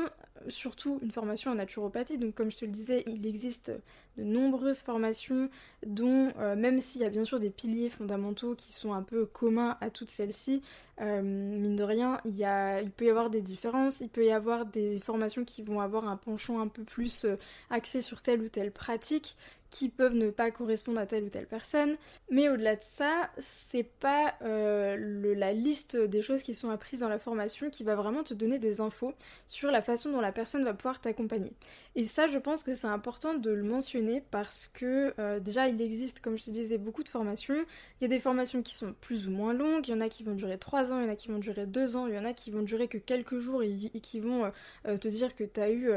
surtout 0.47 0.99
une 1.01 1.11
formation 1.11 1.51
en 1.51 1.55
naturopathie. 1.55 2.17
Donc 2.17 2.35
comme 2.35 2.51
je 2.51 2.57
te 2.57 2.65
le 2.65 2.71
disais, 2.71 3.03
il 3.07 3.25
existe 3.25 3.71
de 4.17 4.23
nombreuses 4.23 4.81
formations 4.81 5.49
dont, 5.85 6.31
euh, 6.37 6.55
même 6.55 6.79
s'il 6.79 7.01
y 7.01 7.05
a 7.05 7.09
bien 7.09 7.25
sûr 7.25 7.39
des 7.39 7.49
piliers 7.49 7.89
fondamentaux 7.89 8.55
qui 8.55 8.71
sont 8.71 8.93
un 8.93 9.01
peu 9.01 9.25
communs 9.25 9.77
à 9.81 9.89
toutes 9.89 10.09
celles-ci, 10.09 10.61
euh, 11.01 11.21
mine 11.21 11.75
de 11.75 11.83
rien, 11.83 12.19
il, 12.25 12.37
y 12.37 12.45
a, 12.45 12.81
il 12.81 12.91
peut 12.91 13.05
y 13.05 13.09
avoir 13.09 13.29
des 13.29 13.41
différences, 13.41 14.01
il 14.01 14.09
peut 14.09 14.25
y 14.25 14.31
avoir 14.31 14.65
des 14.65 14.99
formations 14.99 15.43
qui 15.43 15.63
vont 15.63 15.81
avoir 15.81 16.07
un 16.07 16.17
penchant 16.17 16.59
un 16.59 16.67
peu 16.67 16.83
plus 16.83 17.25
euh, 17.25 17.37
axé 17.69 18.01
sur 18.01 18.21
telle 18.21 18.41
ou 18.41 18.49
telle 18.49 18.71
pratique, 18.71 19.35
qui 19.71 19.89
peuvent 19.89 20.13
ne 20.13 20.29
pas 20.29 20.51
correspondre 20.51 20.99
à 20.99 21.07
telle 21.07 21.23
ou 21.23 21.29
telle 21.29 21.47
personne. 21.47 21.97
Mais 22.29 22.47
au-delà 22.47 22.75
de 22.75 22.83
ça, 22.83 23.31
c'est 23.39 23.81
pas 23.83 24.35
la 24.41 25.51
liste 25.51 25.97
des 25.97 26.21
choses 26.21 26.43
qui 26.43 26.53
sont 26.53 26.69
apprises 26.69 26.99
dans 26.99 27.09
la 27.09 27.17
formation 27.17 27.71
qui 27.71 27.83
va 27.83 27.95
vraiment 27.95 28.21
te 28.21 28.35
donner 28.35 28.59
des 28.59 28.81
infos 28.81 29.15
sur 29.47 29.71
la 29.71 29.81
façon 29.81 30.11
dont 30.11 30.21
la 30.21 30.31
personne 30.33 30.63
va 30.65 30.73
pouvoir 30.73 30.99
t'accompagner. 30.99 31.53
Et 31.95 32.05
ça, 32.05 32.27
je 32.27 32.37
pense 32.37 32.63
que 32.63 32.73
c'est 32.73 32.87
important 32.87 33.33
de 33.33 33.51
le 33.51 33.63
mentionner 33.63 34.21
parce 34.31 34.67
que 34.67 35.13
euh, 35.19 35.39
déjà, 35.39 35.69
il 35.69 35.81
existe, 35.81 36.19
comme 36.19 36.37
je 36.37 36.43
te 36.45 36.49
disais, 36.49 36.77
beaucoup 36.77 37.03
de 37.03 37.09
formations. 37.09 37.55
Il 37.55 38.03
y 38.03 38.05
a 38.05 38.09
des 38.09 38.19
formations 38.19 38.61
qui 38.61 38.75
sont 38.75 38.93
plus 38.99 39.27
ou 39.27 39.31
moins 39.31 39.53
longues, 39.53 39.87
il 39.87 39.91
y 39.91 39.93
en 39.93 40.01
a 40.01 40.09
qui 40.09 40.23
vont 40.23 40.35
durer 40.35 40.57
3 40.57 40.91
ans, 40.91 40.99
il 40.99 41.05
y 41.05 41.09
en 41.09 41.11
a 41.11 41.15
qui 41.15 41.29
vont 41.29 41.39
durer 41.39 41.65
2 41.65 41.95
ans, 41.95 42.07
il 42.07 42.15
y 42.15 42.19
en 42.19 42.25
a 42.25 42.33
qui 42.33 42.51
vont 42.51 42.61
durer 42.63 42.87
que 42.87 42.97
quelques 42.97 43.39
jours 43.39 43.63
et, 43.63 43.73
qui 44.01 44.19
vont 44.19 44.51
euh, 44.85 44.97
te 44.97 45.07
dire 45.07 45.35
que 45.35 45.43
tu 45.43 45.59
as 45.61 45.71
eu 45.71 45.89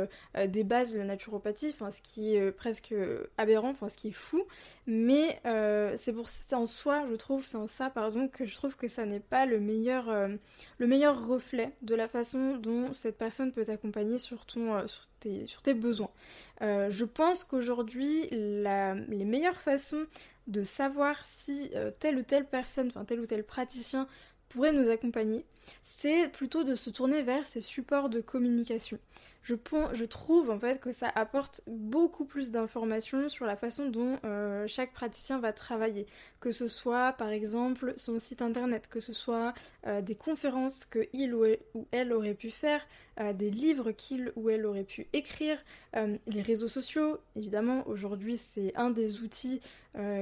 des 0.47 0.65
bases 0.65 0.93
de 0.93 0.99
la 0.99 1.05
naturopathie, 1.05 1.71
enfin, 1.71 1.91
ce 1.91 2.01
qui 2.03 2.35
est 2.35 2.53
presque 2.53 2.95
aberrant 3.39 3.71
enfin 3.71 3.89
ce 3.89 3.97
qui 3.97 4.09
est 4.09 4.13
fou, 4.13 4.45
mais 4.87 5.41
euh, 5.47 5.93
c'est 5.97 6.13
pour 6.13 6.29
ça 6.29 6.59
en 6.59 6.67
soi, 6.67 7.05
je 7.11 7.15
trouve, 7.17 7.47
c'est 7.47 7.57
en 7.57 7.67
ça 7.67 7.91
par 7.91 8.07
exemple 8.07 8.37
que 8.37 8.45
je 8.45 8.55
trouve 8.55 8.77
que 8.77 8.89
ça 8.89 9.05
n'est 9.05 9.21
pas 9.21 9.47
le 9.47 9.61
meilleur, 9.61 10.09
euh, 10.09 10.29
le 10.79 10.87
meilleur 10.87 11.27
reflet 11.27 11.73
de 11.83 11.95
la 11.95 12.09
façon 12.09 12.57
dont 12.57 12.93
cette 12.93 13.19
personne 13.19 13.53
peut 13.53 13.65
t'accompagner 13.65 14.19
sur, 14.27 14.45
euh, 14.57 14.87
sur, 15.47 15.63
tes, 15.63 15.75
besoins. 15.75 16.11
je 16.61 17.05
pense 17.05 17.45
qu'aujourd'hui, 17.45 18.29
les 18.31 19.25
meilleures 19.25 19.61
façons 19.61 20.07
de 20.47 20.63
savoir 20.63 21.25
si 21.25 21.73
telle 21.99 22.19
ou 22.19 22.23
telle 22.23 22.47
personne, 22.47 22.89
enfin 22.89 23.05
tel 23.05 23.21
ou 23.21 23.27
tel 23.27 23.45
praticien 23.45 24.07
pourrait 24.49 24.73
nous 24.73 24.89
accompagner, 24.89 25.45
c'est 25.83 26.29
plutôt 26.29 26.63
de 26.63 26.77
se 26.77 26.91
tourner 26.91 27.23
vers 27.23 27.47
ces 27.47 27.61
supports 27.61 28.09
de 28.09 28.21
communication 28.21 28.99
je, 29.47 30.05
trouve 30.05 30.51
en 30.51 30.59
fait 30.59 30.81
que 30.81 30.91
ça 30.91 31.11
apporte 31.15 31.61
beaucoup 31.67 32.25
plus 32.25 32.51
d'informations 32.51 33.29
sur 33.29 33.47
la 33.47 33.57
façon 33.57 33.89
dont 33.89 34.17
euh, 34.25 34.67
chaque 34.67 34.93
praticien 34.93 35.39
va 35.39 35.53
travailler. 35.53 36.07
Que 36.41 36.51
ce 36.51 36.67
soit 36.67 37.13
par 37.13 37.29
exemple 37.29 37.95
son 37.97 38.19
site 38.19 38.43
internet, 38.43 38.89
que 38.89 39.01
ce 39.01 39.13
soit 39.13 39.55
euh, 39.87 40.01
des 40.01 40.17
conférences 40.17 40.85
que 40.85 41.07
il 41.13 41.35
ou 41.35 41.45
elle, 41.93 42.13
aurait 42.13 42.35
pu 42.35 42.51
faire, 42.51 42.87
euh, 43.21 43.33
des 43.33 43.51
livres 43.51 43.93
qu'il 43.93 44.33
ou 44.37 44.51
elle 44.51 44.67
aurait 44.67 44.85
pu 44.85 45.07
écrire, 45.13 45.59
les 46.27 46.43
réseaux 46.43 46.69
sociaux, 46.69 47.17
évidemment 47.37 47.83
aujourd'hui 47.89 48.37
c'est 48.37 48.77
un 48.77 48.91
des 48.91 49.23
outils 49.23 49.61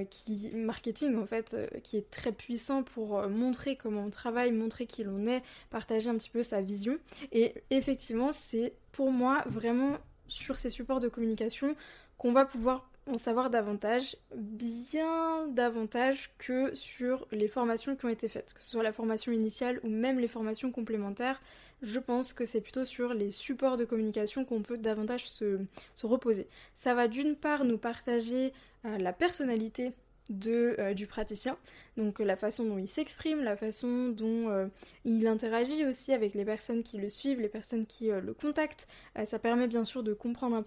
qui 0.08 0.52
marketing 0.55 1.19
en 1.19 1.26
fait 1.26 1.56
qui 1.82 1.96
est 1.96 2.08
très 2.08 2.31
puissant 2.31 2.85
pour 2.85 3.29
montrer 3.29 3.75
comment 3.75 4.05
on 4.05 4.11
travaille, 4.11 4.52
montrer 4.52 4.87
qui 4.87 5.02
l'on 5.02 5.26
est, 5.26 5.43
partager 5.70 6.08
un 6.08 6.17
petit 6.17 6.31
peu 6.31 6.44
sa 6.44 6.61
vision 6.61 6.96
et 7.32 7.55
effectivement 7.70 8.31
c'est 8.31 8.72
pour 8.93 9.10
moi 9.10 9.43
vraiment 9.46 9.98
sur 10.29 10.58
ces 10.58 10.70
supports 10.70 11.01
de 11.01 11.08
communication 11.08 11.74
qu'on 12.19 12.32
va 12.32 12.44
pouvoir 12.44 12.89
en 13.06 13.19
savoir 13.19 13.51
davantage, 13.51 14.17
bien 14.34 15.46
davantage 15.48 16.31
que 16.39 16.74
sur 16.74 17.27
les 17.32 17.48
formations 17.48 17.96
qui 17.96 18.06
ont 18.06 18.10
été 18.10 18.29
faites, 18.29 18.55
que 18.55 18.63
ce 18.63 18.70
soit 18.70 18.82
la 18.82 18.93
formation 18.93 19.31
initiale 19.31 19.79
ou 19.82 19.89
même 19.89 20.19
les 20.19 20.29
formations 20.29 20.70
complémentaires. 20.70 21.43
Je 21.84 22.00
pense 22.00 22.32
que 22.32 22.44
c'est 22.44 22.60
plutôt 22.60 22.84
sur 22.84 23.14
les 23.14 23.31
supports 23.31 23.76
de 23.76 23.84
communication 23.84 24.44
qu'on 24.44 24.62
peut 24.62 24.79
davantage 24.79 25.29
se, 25.29 25.58
reposer. 26.03 26.48
Ça 26.74 26.94
va 26.94 27.08
d'une 27.08 27.36
part 27.36 27.64
nous 27.64 27.79
partager 27.79 28.53
euh, 28.84 28.98
la 28.98 29.12
personnalité 29.12 29.93
de, 30.31 30.76
euh, 30.79 30.94
du 30.94 31.06
praticien, 31.06 31.56
donc 31.96 32.19
la 32.19 32.36
façon 32.36 32.64
dont 32.64 32.79
il 32.79 32.88
s'exprime, 32.88 33.43
la 33.43 33.56
façon 33.56 34.08
dont 34.08 34.48
euh, 34.48 34.67
il 35.05 35.26
interagit 35.26 35.84
aussi 35.84 36.12
avec 36.12 36.34
les 36.34 36.44
personnes 36.44 36.82
qui 36.82 36.96
le 36.98 37.08
suivent, 37.08 37.41
les 37.41 37.48
personnes 37.48 37.86
qui 37.86 38.10
euh, 38.10 38.20
le 38.20 38.32
contactent. 38.32 38.88
ça 39.24 39.38
permet 39.38 39.67
bien 39.67 39.84
sûr 39.84 40.03
de 40.03 40.14
comprendre 40.14 40.56
un 40.56 40.62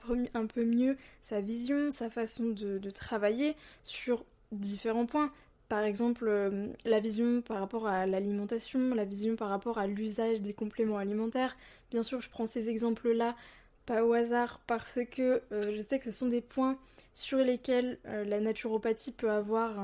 peu, 0.46 0.64
mieux 0.64 0.98
sa 1.22 1.42
vision, 1.42 1.92
sa 1.92 2.10
façon 2.10 2.46
de, 2.46 2.90
travailler 2.92 3.56
sur 3.84 4.24
différents 4.52 5.06
points. 5.06 5.32
Par 5.70 5.84
exemple, 5.84 6.30
la 6.86 7.00
vision 7.00 7.42
par 7.42 7.60
rapport 7.60 7.88
à 7.88 8.06
l'alimentation, 8.06 8.96
la 8.96 9.06
vision 9.06 9.36
par 9.36 9.50
rapport 9.50 9.78
à 9.78 9.88
l'usage 9.88 10.42
des 10.42 10.54
compléments 10.54 10.98
alimentaires. 10.98 11.58
Bien 11.92 12.04
sûr, 12.04 12.22
je 12.22 12.30
prends 12.30 12.46
ces 12.46 12.70
exemples-là 12.70 13.36
pas 13.86 14.04
au 14.04 14.14
hasard 14.14 14.62
parce 14.68 15.00
que 15.12 15.42
je 15.52 15.82
sais 15.88 15.98
que 15.98 16.06
ce 16.06 16.12
sont 16.12 16.28
des 16.28 16.42
points 16.42 16.78
sur 17.18 17.40
lesquels 17.40 17.98
euh, 18.06 18.24
la 18.26 18.40
naturopathie 18.40 19.12
peut 19.12 19.32
avoir 19.32 19.80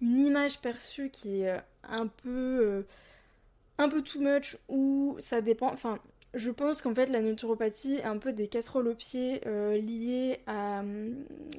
une 0.00 0.18
image 0.18 0.60
perçue 0.60 1.08
qui 1.08 1.42
est 1.42 1.50
euh, 1.50 1.60
un 1.84 2.08
peu 2.08 2.28
euh, 2.28 2.82
un 3.78 3.88
peu 3.88 4.02
too 4.02 4.18
much 4.18 4.56
ou 4.68 5.14
ça 5.20 5.40
dépend 5.40 5.72
enfin 5.72 6.00
je 6.34 6.50
pense 6.50 6.82
qu'en 6.82 6.92
fait 6.92 7.06
la 7.06 7.20
naturopathie 7.20 7.94
est 7.94 8.04
un 8.04 8.18
peu 8.18 8.32
des 8.32 8.48
casseroles 8.48 8.88
aux 8.88 8.94
pieds 8.94 9.40
liées 9.46 10.40
à 10.48 10.82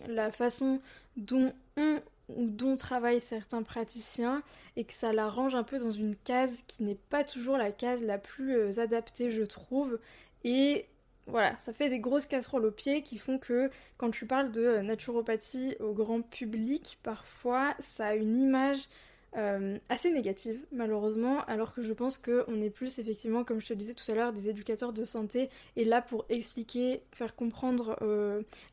la 0.09 0.31
façon 0.33 0.81
dont 1.15 1.53
on 1.77 2.01
dont 2.37 2.77
travaillent 2.77 3.21
certains 3.21 3.63
praticiens 3.63 4.43
et 4.75 4.83
que 4.83 4.93
ça 4.93 5.13
la 5.13 5.29
range 5.29 5.55
un 5.55 5.63
peu 5.63 5.79
dans 5.79 5.91
une 5.91 6.15
case 6.15 6.63
qui 6.67 6.83
n'est 6.83 6.95
pas 7.09 7.23
toujours 7.23 7.57
la 7.57 7.71
case 7.71 8.03
la 8.03 8.17
plus 8.17 8.79
adaptée 8.79 9.31
je 9.31 9.43
trouve. 9.43 9.99
Et 10.43 10.85
voilà, 11.27 11.57
ça 11.57 11.73
fait 11.73 11.89
des 11.89 11.99
grosses 11.99 12.25
casseroles 12.25 12.65
aux 12.65 12.71
pieds 12.71 13.03
qui 13.03 13.17
font 13.17 13.37
que 13.37 13.69
quand 13.97 14.09
tu 14.11 14.25
parles 14.25 14.51
de 14.51 14.79
naturopathie 14.79 15.75
au 15.79 15.93
grand 15.93 16.21
public, 16.21 16.97
parfois 17.03 17.75
ça 17.79 18.07
a 18.07 18.15
une 18.15 18.37
image 18.37 18.87
assez 19.89 20.11
négative 20.11 20.59
malheureusement 20.71 21.41
alors 21.45 21.71
que 21.71 21.83
je 21.83 21.93
pense 21.93 22.17
qu'on 22.17 22.61
est 22.63 22.71
plus 22.71 22.97
effectivement 22.97 23.43
comme 23.43 23.61
je 23.61 23.67
te 23.67 23.73
disais 23.73 23.93
tout 23.93 24.11
à 24.11 24.15
l'heure 24.15 24.33
des 24.33 24.49
éducateurs 24.49 24.91
de 24.91 25.05
santé 25.05 25.51
et 25.75 25.85
là 25.85 26.01
pour 26.01 26.25
expliquer 26.29 27.03
faire 27.11 27.35
comprendre 27.35 27.95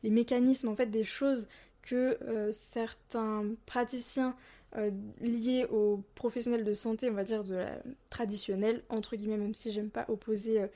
les 0.01 0.09
mécanismes 0.09 0.69
en 0.69 0.75
fait 0.75 0.87
des 0.87 1.03
choses 1.03 1.47
que 1.89 2.49
certains 2.51 3.45
praticiens 3.65 4.35
euh, 4.75 4.91
lié 5.21 5.65
aux 5.65 6.03
professionnels 6.13 6.65
de 6.65 6.73
santé, 6.73 7.09
on 7.09 7.13
va 7.13 7.23
dire 7.23 7.43
de 7.45 7.55
la 7.55 7.81
traditionnelle, 8.09 8.83
entre 8.89 9.15
guillemets, 9.15 9.37
même 9.37 9.53
si 9.53 9.71
j'aime 9.71 9.89
pas 9.89 10.05
opposer 10.09 10.61
euh, 10.61 10.67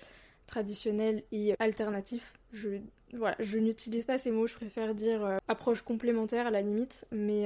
traditionnel 0.47 1.23
et 1.33 1.55
alternatif. 1.59 2.33
Je, 2.53 2.79
voilà, 3.13 3.35
je 3.39 3.57
n'utilise 3.57 4.05
pas 4.05 4.17
ces 4.17 4.31
mots, 4.31 4.47
je 4.47 4.53
préfère 4.53 4.93
dire 4.95 5.25
euh, 5.25 5.37
approche 5.47 5.81
complémentaire 5.81 6.47
à 6.47 6.51
la 6.51 6.61
limite, 6.61 7.05
mais 7.11 7.43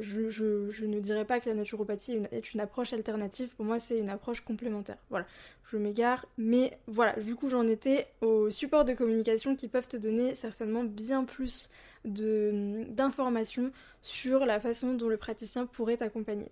je, 0.00 0.28
je, 0.28 0.84
ne 0.84 1.00
dirais 1.00 1.24
pas 1.24 1.40
que 1.40 1.48
la 1.48 1.54
naturopathie 1.54 2.12
est 2.12 2.16
une, 2.16 2.28
est 2.32 2.52
une 2.54 2.60
approche 2.60 2.92
alternative, 2.92 3.54
pour 3.56 3.64
moi 3.64 3.78
c'est 3.78 3.98
une 3.98 4.08
approche 4.08 4.40
complémentaire. 4.40 4.98
Voilà, 5.10 5.26
je 5.70 5.76
m'égare, 5.76 6.26
mais 6.38 6.78
voilà, 6.86 7.12
du 7.20 7.34
coup 7.34 7.48
j'en 7.48 7.66
étais 7.66 8.08
aux 8.20 8.50
supports 8.50 8.84
de 8.84 8.92
communication 8.92 9.56
qui 9.56 9.68
peuvent 9.68 9.88
te 9.88 9.96
donner 9.96 10.34
certainement 10.34 10.84
bien 10.84 11.24
plus 11.24 11.70
d'informations 12.04 13.72
sur 14.00 14.46
la 14.46 14.58
façon 14.58 14.94
dont 14.94 15.08
le 15.08 15.16
praticien 15.16 15.66
pourrait 15.66 15.98
t'accompagner. 15.98 16.50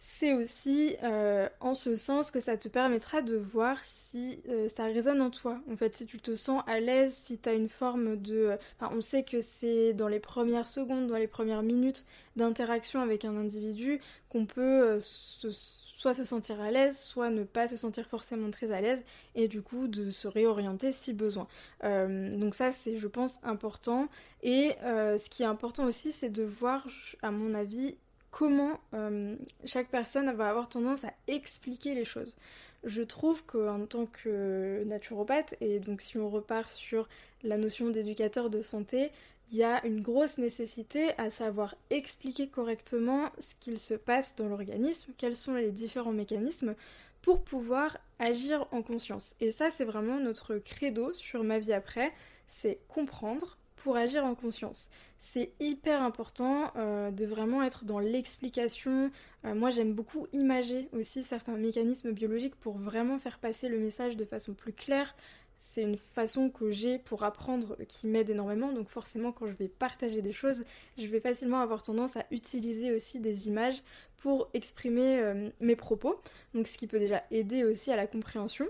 C'est 0.00 0.32
aussi 0.32 0.96
euh, 1.02 1.48
en 1.58 1.74
ce 1.74 1.96
sens 1.96 2.30
que 2.30 2.38
ça 2.38 2.56
te 2.56 2.68
permettra 2.68 3.20
de 3.20 3.36
voir 3.36 3.82
si 3.82 4.40
euh, 4.48 4.68
ça 4.68 4.84
résonne 4.84 5.20
en 5.20 5.30
toi. 5.30 5.60
En 5.68 5.76
fait, 5.76 5.96
si 5.96 6.06
tu 6.06 6.20
te 6.20 6.36
sens 6.36 6.62
à 6.68 6.78
l'aise, 6.78 7.12
si 7.12 7.36
tu 7.36 7.48
as 7.48 7.52
une 7.52 7.68
forme 7.68 8.16
de... 8.16 8.56
Enfin, 8.78 8.94
on 8.96 9.00
sait 9.00 9.24
que 9.24 9.40
c'est 9.40 9.94
dans 9.94 10.06
les 10.06 10.20
premières 10.20 10.68
secondes, 10.68 11.08
dans 11.08 11.16
les 11.16 11.26
premières 11.26 11.64
minutes 11.64 12.04
d'interaction 12.36 13.00
avec 13.00 13.24
un 13.24 13.36
individu 13.36 14.00
qu'on 14.28 14.46
peut 14.46 14.60
euh, 14.60 15.00
soit 15.00 16.14
se 16.14 16.22
sentir 16.22 16.60
à 16.60 16.70
l'aise, 16.70 16.96
soit 16.96 17.30
ne 17.30 17.42
pas 17.42 17.66
se 17.66 17.76
sentir 17.76 18.06
forcément 18.06 18.52
très 18.52 18.70
à 18.70 18.80
l'aise, 18.80 19.02
et 19.34 19.48
du 19.48 19.62
coup 19.62 19.88
de 19.88 20.12
se 20.12 20.28
réorienter 20.28 20.92
si 20.92 21.12
besoin. 21.12 21.48
Donc 21.82 22.54
ça 22.54 22.70
c'est 22.70 22.98
je 22.98 23.08
pense 23.08 23.40
important. 23.42 24.08
Et 24.44 24.76
ce 24.82 25.28
qui 25.28 25.42
est 25.42 25.46
important 25.46 25.86
aussi 25.86 26.12
c'est 26.12 26.30
de 26.30 26.44
voir, 26.44 26.86
à 27.22 27.32
mon 27.32 27.52
avis, 27.52 27.96
comment 28.30 28.78
euh, 28.94 29.36
chaque 29.64 29.88
personne 29.88 30.30
va 30.32 30.48
avoir 30.48 30.68
tendance 30.68 31.04
à 31.04 31.12
expliquer 31.26 31.94
les 31.94 32.04
choses. 32.04 32.36
Je 32.84 33.02
trouve 33.02 33.44
qu'en 33.44 33.86
tant 33.86 34.06
que 34.06 34.84
naturopathe, 34.84 35.54
et 35.60 35.80
donc 35.80 36.00
si 36.00 36.18
on 36.18 36.28
repart 36.28 36.70
sur 36.70 37.08
la 37.42 37.56
notion 37.56 37.90
d'éducateur 37.90 38.50
de 38.50 38.62
santé, 38.62 39.10
il 39.50 39.58
y 39.58 39.64
a 39.64 39.84
une 39.86 40.02
grosse 40.02 40.38
nécessité 40.38 41.10
à 41.18 41.30
savoir 41.30 41.74
expliquer 41.90 42.48
correctement 42.48 43.30
ce 43.38 43.54
qu'il 43.58 43.78
se 43.78 43.94
passe 43.94 44.36
dans 44.36 44.46
l'organisme, 44.46 45.12
quels 45.16 45.36
sont 45.36 45.54
les 45.54 45.70
différents 45.70 46.12
mécanismes 46.12 46.74
pour 47.22 47.42
pouvoir 47.42 47.98
agir 48.18 48.66
en 48.72 48.82
conscience. 48.82 49.34
Et 49.40 49.50
ça, 49.50 49.70
c'est 49.70 49.84
vraiment 49.84 50.20
notre 50.20 50.58
credo 50.58 51.12
sur 51.14 51.42
ma 51.44 51.58
vie 51.58 51.72
après, 51.72 52.12
c'est 52.46 52.78
comprendre 52.88 53.58
pour 53.78 53.96
agir 53.96 54.24
en 54.24 54.34
conscience. 54.34 54.88
C'est 55.18 55.52
hyper 55.60 56.02
important 56.02 56.72
euh, 56.76 57.10
de 57.10 57.24
vraiment 57.24 57.62
être 57.62 57.84
dans 57.84 57.98
l'explication. 57.98 59.10
Euh, 59.44 59.54
moi, 59.54 59.70
j'aime 59.70 59.94
beaucoup 59.94 60.26
imager 60.32 60.88
aussi 60.92 61.22
certains 61.22 61.56
mécanismes 61.56 62.12
biologiques 62.12 62.56
pour 62.56 62.78
vraiment 62.78 63.18
faire 63.18 63.38
passer 63.38 63.68
le 63.68 63.78
message 63.78 64.16
de 64.16 64.24
façon 64.24 64.54
plus 64.54 64.72
claire, 64.72 65.14
c'est 65.60 65.82
une 65.82 65.96
façon 65.96 66.50
que 66.50 66.70
j'ai 66.70 66.98
pour 66.98 67.24
apprendre 67.24 67.76
qui 67.88 68.06
m'aide 68.06 68.30
énormément. 68.30 68.72
Donc 68.72 68.90
forcément, 68.90 69.32
quand 69.32 69.48
je 69.48 69.54
vais 69.54 69.66
partager 69.66 70.22
des 70.22 70.32
choses, 70.32 70.62
je 70.96 71.06
vais 71.08 71.18
facilement 71.18 71.58
avoir 71.58 71.82
tendance 71.82 72.16
à 72.16 72.24
utiliser 72.30 72.92
aussi 72.92 73.18
des 73.18 73.48
images 73.48 73.82
pour 74.18 74.48
exprimer 74.54 75.18
euh, 75.18 75.50
mes 75.58 75.74
propos. 75.74 76.20
Donc 76.54 76.68
ce 76.68 76.78
qui 76.78 76.86
peut 76.86 77.00
déjà 77.00 77.24
aider 77.32 77.64
aussi 77.64 77.90
à 77.90 77.96
la 77.96 78.06
compréhension. 78.06 78.66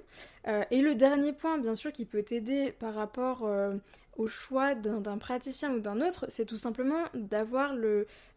Et 0.70 0.80
le 0.80 0.94
dernier 0.94 1.34
point, 1.34 1.58
bien 1.58 1.74
sûr, 1.74 1.92
qui 1.92 2.06
peut 2.06 2.22
t'aider 2.22 2.72
par 2.72 2.94
rapport 2.94 3.46
au 4.18 4.26
choix 4.26 4.74
d'un 4.74 5.16
praticien 5.16 5.72
ou 5.72 5.80
d'un 5.80 6.00
autre, 6.00 6.26
c'est 6.28 6.44
tout 6.44 6.58
simplement 6.58 7.04
d'avoir 7.14 7.74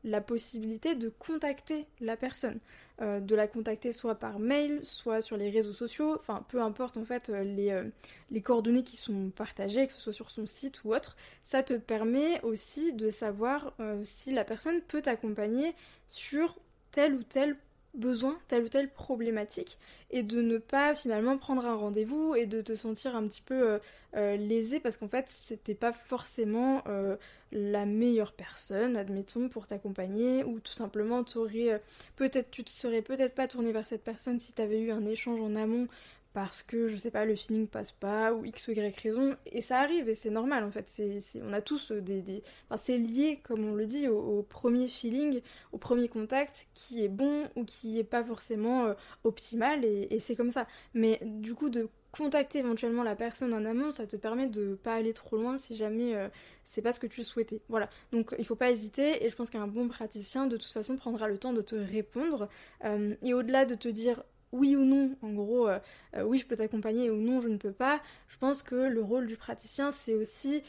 la 0.03 0.21
possibilité 0.21 0.95
de 0.95 1.09
contacter 1.09 1.87
la 1.99 2.15
personne. 2.15 2.59
Euh, 3.01 3.19
de 3.19 3.33
la 3.33 3.47
contacter 3.47 3.93
soit 3.93 4.13
par 4.13 4.37
mail, 4.37 4.79
soit 4.83 5.21
sur 5.21 5.35
les 5.35 5.49
réseaux 5.49 5.73
sociaux, 5.73 6.17
enfin 6.19 6.45
peu 6.49 6.61
importe 6.61 6.97
en 6.97 7.05
fait 7.05 7.31
euh, 7.31 7.43
les, 7.43 7.71
euh, 7.71 7.85
les, 8.29 8.41
coordonnées 8.41 8.83
qui 8.83 8.95
sont 8.95 9.31
partagées, 9.31 9.87
que 9.87 9.93
ce 9.93 9.99
soit 9.99 10.13
sur 10.13 10.29
son 10.29 10.45
site 10.45 10.83
ou 10.83 10.93
autre, 10.93 11.17
ça 11.43 11.63
te 11.63 11.73
permet 11.73 12.39
aussi 12.43 12.93
de 12.93 13.09
savoir 13.09 13.73
si 14.03 14.31
la 14.31 14.43
personne 14.43 14.81
peut 14.81 15.01
t'accompagner 15.01 15.73
sur 16.07 16.59
tel 16.91 17.15
ou 17.15 17.23
tel 17.23 17.57
besoin, 17.93 18.37
telle 18.47 18.63
ou 18.63 18.69
telle 18.69 18.89
problématique, 18.89 19.77
et 20.11 20.23
de 20.23 20.41
ne 20.41 20.57
pas 20.57 20.95
finalement 20.95 21.37
prendre 21.37 21.65
un 21.65 21.75
rendez-vous 21.75 22.35
et 22.35 22.45
de 22.45 22.61
te 22.61 22.73
sentir 22.75 23.15
un 23.15 23.27
petit 23.27 23.41
peu 23.41 23.69
euh, 23.69 23.79
euh, 24.15 24.37
lésé 24.37 24.79
parce 24.79 24.97
qu'en 24.97 25.07
fait 25.07 25.25
c'était 25.27 25.75
pas 25.75 25.91
forcément 25.91 26.83
euh, 26.87 27.17
la 27.51 27.85
meilleure 27.85 28.33
personne, 28.33 28.95
admettons, 28.95 29.49
pour 29.49 29.67
t'accompagner, 29.67 30.43
ou 30.43 30.59
tout 30.59 30.73
simplement 30.73 31.23
t'aurais 31.23 31.81
peut-être 32.15 32.49
tu 32.51 32.63
te 32.63 32.69
serais 32.69 33.01
peut-être 33.01 33.35
pas 33.35 33.47
tourné 33.47 33.71
vers 33.71 33.87
cette 33.87 34.03
personne 34.03 34.39
si 34.39 34.53
tu 34.53 34.61
avais 34.61 34.79
eu 34.79 34.91
un 34.91 35.05
échange 35.05 35.41
en 35.41 35.55
amont 35.55 35.87
parce 36.33 36.63
que 36.63 36.87
je 36.87 36.95
sais 36.95 37.11
pas 37.11 37.25
le 37.25 37.35
feeling 37.35 37.67
passe 37.67 37.91
pas 37.91 38.33
ou 38.33 38.45
x 38.45 38.67
ou 38.67 38.71
y 38.71 38.95
raison 39.01 39.35
et 39.45 39.61
ça 39.61 39.79
arrive 39.79 40.07
et 40.07 40.15
c'est 40.15 40.29
normal 40.29 40.63
en 40.63 40.71
fait. 40.71 40.87
C'est, 40.87 41.19
on 41.41 41.51
a 41.53 41.61
tous 41.61 41.91
des, 41.91 42.21
des... 42.21 42.43
Enfin, 42.69 42.81
c'est 42.81 42.97
lié 42.97 43.39
comme 43.43 43.65
on 43.65 43.75
le 43.75 43.85
dit 43.85 44.07
au, 44.07 44.43
premier 44.43 44.87
feeling 44.87 45.41
au 45.71 45.77
premier 45.77 46.07
contact 46.07 46.67
qui 46.73 47.03
est 47.03 47.09
bon 47.09 47.49
ou 47.55 47.65
qui 47.65 47.99
est 47.99 48.05
pas 48.05 48.23
forcément 48.23 48.85
euh, 48.85 48.93
optimal 49.23 49.83
et, 49.83 50.19
c'est 50.19 50.35
comme 50.35 50.51
ça. 50.51 50.67
Mais 50.93 51.19
du 51.23 51.53
coup 51.53 51.69
de 51.69 51.89
contacter 52.11 52.59
éventuellement 52.59 53.03
la 53.03 53.15
personne 53.15 53.53
en 53.53 53.63
amont 53.63 53.91
ça 53.91 54.05
te 54.05 54.17
permet 54.17 54.47
de 54.47 54.75
pas 54.75 54.95
aller 54.95 55.13
trop 55.13 55.37
loin 55.37 55.57
si 55.57 55.77
jamais 55.77 56.13
euh, 56.15 56.27
c'est 56.65 56.81
pas 56.81 56.93
ce 56.93 56.99
que 56.99 57.07
tu 57.07 57.23
souhaitais. 57.23 57.61
Voilà. 57.67 57.89
Donc 58.13 58.33
il 58.39 58.45
faut 58.45 58.55
pas 58.55 58.71
hésiter 58.71 59.25
et 59.25 59.29
je 59.29 59.35
pense 59.35 59.49
qu'un 59.49 59.67
bon 59.67 59.89
praticien 59.89 60.47
de 60.47 60.55
toute 60.55 60.71
façon 60.71 60.95
prendra 60.95 61.27
le 61.27 61.37
temps 61.37 61.53
de 61.53 61.61
te 61.61 61.75
répondre. 61.75 62.47
Euh, 62.85 63.15
et 63.21 63.33
au-delà 63.33 63.65
de 63.65 63.75
te 63.75 63.89
dire 63.89 64.23
oui 64.51 64.75
ou 64.75 64.83
non, 64.83 65.15
en 65.21 65.33
gros, 65.33 65.67
euh, 65.67 65.79
euh, 66.15 66.23
oui 66.23 66.37
je 66.37 66.45
peux 66.45 66.55
t'accompagner 66.55 67.09
ou 67.09 67.17
non 67.17 67.41
je 67.41 67.47
ne 67.47 67.57
peux 67.57 67.71
pas, 67.71 68.01
je 68.27 68.37
pense 68.37 68.63
que 68.63 68.75
le 68.75 69.01
rôle 69.01 69.27
du 69.27 69.37
praticien 69.37 69.91
c'est 69.91 70.13
aussi 70.13 70.63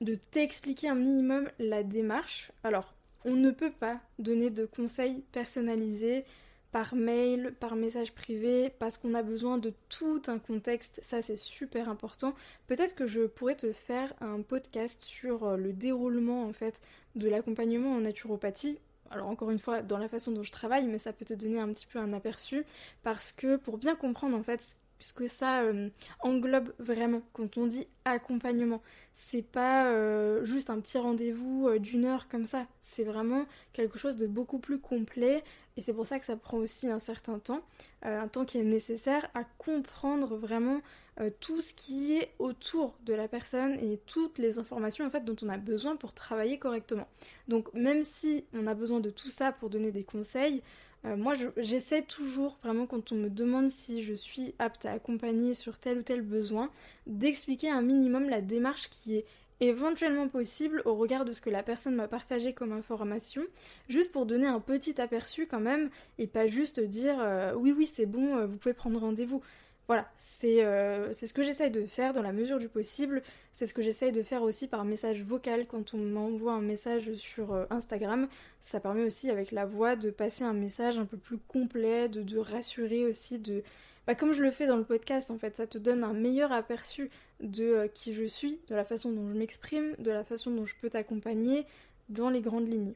de 0.00 0.14
t'expliquer 0.14 0.88
un 0.88 0.94
minimum 0.94 1.48
la 1.58 1.82
démarche. 1.82 2.52
Alors, 2.64 2.94
on 3.24 3.34
ne 3.34 3.50
peut 3.50 3.72
pas 3.72 4.00
donner 4.18 4.50
de 4.50 4.64
conseils 4.64 5.22
personnalisés 5.32 6.24
par 6.72 6.94
mail, 6.94 7.52
par 7.58 7.74
message 7.74 8.12
privé, 8.12 8.70
parce 8.78 8.96
qu'on 8.96 9.14
a 9.14 9.22
besoin 9.22 9.58
de 9.58 9.72
tout 9.88 10.22
un 10.28 10.38
contexte, 10.38 11.00
ça 11.02 11.20
c'est 11.20 11.36
super 11.36 11.88
important. 11.88 12.34
Peut-être 12.68 12.94
que 12.94 13.06
je 13.06 13.22
pourrais 13.22 13.56
te 13.56 13.72
faire 13.72 14.14
un 14.20 14.40
podcast 14.42 15.02
sur 15.02 15.44
euh, 15.44 15.56
le 15.56 15.72
déroulement 15.72 16.44
en 16.44 16.52
fait 16.52 16.80
de 17.16 17.28
l'accompagnement 17.28 17.92
en 17.94 18.00
naturopathie 18.02 18.78
alors 19.10 19.28
encore 19.28 19.50
une 19.50 19.58
fois 19.58 19.82
dans 19.82 19.98
la 19.98 20.08
façon 20.08 20.32
dont 20.32 20.42
je 20.42 20.52
travaille, 20.52 20.86
mais 20.86 20.98
ça 20.98 21.12
peut 21.12 21.24
te 21.24 21.34
donner 21.34 21.60
un 21.60 21.68
petit 21.68 21.86
peu 21.86 21.98
un 21.98 22.12
aperçu 22.12 22.64
parce 23.02 23.32
que 23.32 23.56
pour 23.56 23.78
bien 23.78 23.96
comprendre 23.96 24.36
en 24.36 24.42
fait 24.42 24.76
ce 25.00 25.12
que 25.12 25.26
ça 25.26 25.62
euh, 25.62 25.88
englobe 26.20 26.72
vraiment 26.78 27.22
quand 27.32 27.56
on 27.56 27.66
dit 27.66 27.86
accompagnement, 28.04 28.82
c'est 29.14 29.42
pas 29.42 29.86
euh, 29.86 30.44
juste 30.44 30.70
un 30.70 30.78
petit 30.80 30.98
rendez-vous 30.98 31.68
euh, 31.68 31.78
d'une 31.78 32.04
heure 32.04 32.28
comme 32.28 32.46
ça, 32.46 32.66
c'est 32.80 33.04
vraiment 33.04 33.46
quelque 33.72 33.98
chose 33.98 34.16
de 34.16 34.26
beaucoup 34.26 34.58
plus 34.58 34.78
complet 34.78 35.42
et 35.76 35.80
c'est 35.80 35.94
pour 35.94 36.06
ça 36.06 36.18
que 36.18 36.24
ça 36.24 36.36
prend 36.36 36.58
aussi 36.58 36.88
un 36.88 36.98
certain 36.98 37.38
temps, 37.38 37.62
un 38.02 38.28
temps 38.28 38.44
qui 38.44 38.58
est 38.58 38.64
nécessaire 38.64 39.28
à 39.34 39.44
comprendre 39.44 40.36
vraiment 40.36 40.80
euh, 41.20 41.30
tout 41.40 41.60
ce 41.60 41.74
qui 41.74 42.16
est 42.16 42.32
autour 42.38 42.96
de 43.04 43.12
la 43.12 43.28
personne 43.28 43.74
et 43.74 43.98
toutes 44.06 44.38
les 44.38 44.58
informations 44.58 45.06
en 45.06 45.10
fait 45.10 45.24
dont 45.24 45.36
on 45.42 45.48
a 45.48 45.58
besoin 45.58 45.96
pour 45.96 46.14
travailler 46.14 46.58
correctement. 46.58 47.06
Donc 47.48 47.72
même 47.74 48.02
si 48.02 48.44
on 48.54 48.66
a 48.66 48.74
besoin 48.74 49.00
de 49.00 49.10
tout 49.10 49.28
ça 49.28 49.52
pour 49.52 49.68
donner 49.68 49.92
des 49.92 50.02
conseils, 50.02 50.62
euh, 51.04 51.16
moi 51.16 51.34
j'essaie 51.58 52.02
toujours 52.02 52.58
vraiment 52.62 52.86
quand 52.86 53.12
on 53.12 53.16
me 53.16 53.28
demande 53.28 53.68
si 53.68 54.02
je 54.02 54.14
suis 54.14 54.54
apte 54.58 54.86
à 54.86 54.92
accompagner 54.92 55.52
sur 55.52 55.76
tel 55.78 55.98
ou 55.98 56.02
tel 56.02 56.22
besoin, 56.22 56.70
d'expliquer 57.06 57.70
un 57.70 57.82
minimum 57.82 58.28
la 58.28 58.40
démarche 58.40 58.88
qui 58.88 59.16
est 59.16 59.26
éventuellement 59.60 60.28
possible 60.28 60.80
au 60.86 60.94
regard 60.94 61.26
de 61.26 61.32
ce 61.32 61.42
que 61.42 61.50
la 61.50 61.62
personne 61.62 61.94
m'a 61.94 62.08
partagé 62.08 62.54
comme 62.54 62.72
information, 62.72 63.42
juste 63.90 64.10
pour 64.10 64.24
donner 64.24 64.46
un 64.46 64.60
petit 64.60 64.98
aperçu 65.02 65.46
quand 65.46 65.60
même, 65.60 65.90
et 66.18 66.26
pas 66.26 66.46
juste 66.46 66.80
dire 66.80 67.16
euh, 67.20 67.52
oui 67.54 67.74
oui 67.76 67.84
c'est 67.84 68.06
bon, 68.06 68.46
vous 68.46 68.56
pouvez 68.56 68.74
prendre 68.74 69.00
rendez-vous. 69.00 69.42
Voilà, 69.90 70.08
euh, 70.44 71.08
c'est 71.12 71.26
ce 71.26 71.34
que 71.34 71.42
j'essaye 71.42 71.72
de 71.72 71.84
faire 71.84 72.12
dans 72.12 72.22
la 72.22 72.30
mesure 72.30 72.60
du 72.60 72.68
possible. 72.68 73.24
C'est 73.52 73.66
ce 73.66 73.74
que 73.74 73.82
j'essaye 73.82 74.12
de 74.12 74.22
faire 74.22 74.44
aussi 74.44 74.68
par 74.68 74.84
message 74.84 75.24
vocal 75.24 75.66
quand 75.66 75.94
on 75.94 75.98
m'envoie 75.98 76.52
un 76.52 76.60
message 76.60 77.12
sur 77.14 77.52
euh, 77.52 77.64
Instagram. 77.70 78.28
Ça 78.60 78.78
permet 78.78 79.02
aussi 79.02 79.30
avec 79.30 79.50
la 79.50 79.66
voix 79.66 79.96
de 79.96 80.10
passer 80.10 80.44
un 80.44 80.52
message 80.52 80.96
un 80.96 81.06
peu 81.06 81.16
plus 81.16 81.38
complet, 81.38 82.08
de, 82.08 82.38
rassurer 82.38 83.04
aussi, 83.04 83.40
de... 83.40 83.64
Bah, 84.06 84.14
comme 84.14 84.32
je 84.32 84.44
le 84.44 84.52
fais 84.52 84.68
dans 84.68 84.76
le 84.76 84.84
podcast 84.84 85.28
en 85.32 85.38
fait, 85.38 85.56
ça 85.56 85.66
te 85.66 85.76
donne 85.76 86.04
un 86.04 86.12
meilleur 86.12 86.52
aperçu 86.52 87.10
de 87.40 87.64
euh, 87.64 87.88
qui 87.88 88.12
je 88.12 88.26
suis, 88.26 88.60
de 88.68 88.76
la 88.76 88.84
façon 88.84 89.10
dont 89.10 89.28
je 89.28 89.36
m'exprime, 89.36 89.96
de 89.98 90.12
la 90.12 90.22
façon 90.22 90.52
dont 90.52 90.66
je 90.66 90.76
peux 90.80 90.90
t'accompagner 90.90 91.66
dans 92.10 92.30
les 92.30 92.42
grandes 92.42 92.68
lignes. 92.68 92.94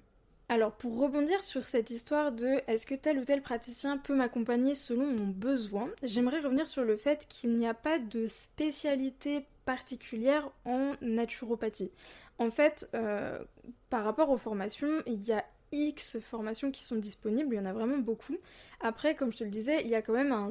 Alors 0.48 0.72
pour 0.72 0.98
rebondir 0.98 1.42
sur 1.42 1.66
cette 1.66 1.90
histoire 1.90 2.30
de 2.30 2.60
est-ce 2.66 2.86
que 2.86 2.94
tel 2.94 3.18
ou 3.18 3.24
tel 3.24 3.40
praticien 3.40 3.96
peut 3.96 4.14
m'accompagner 4.14 4.74
selon 4.74 5.06
mon 5.06 5.26
besoin, 5.26 5.88
j'aimerais 6.02 6.40
revenir 6.40 6.68
sur 6.68 6.84
le 6.84 6.96
fait 6.96 7.26
qu'il 7.28 7.54
n'y 7.54 7.66
a 7.66 7.74
pas 7.74 7.98
de 7.98 8.26
spécialité 8.26 9.46
particulière 9.64 10.50
en 10.66 10.92
naturopathie. 11.00 11.90
En 12.38 12.50
fait, 12.50 12.88
euh, 12.94 13.42
par 13.88 14.04
rapport 14.04 14.28
aux 14.28 14.36
formations, 14.36 15.02
il 15.06 15.24
y 15.24 15.32
a 15.32 15.44
X 15.74 16.18
formations 16.20 16.70
qui 16.70 16.82
sont 16.82 16.96
disponibles, 16.96 17.54
il 17.54 17.56
y 17.56 17.60
en 17.60 17.66
a 17.66 17.72
vraiment 17.72 17.98
beaucoup. 17.98 18.36
Après, 18.80 19.14
comme 19.14 19.32
je 19.32 19.38
te 19.38 19.44
le 19.44 19.50
disais, 19.50 19.82
il 19.82 19.88
y 19.88 19.94
a 19.94 20.02
quand 20.02 20.12
même 20.12 20.32
un, 20.32 20.50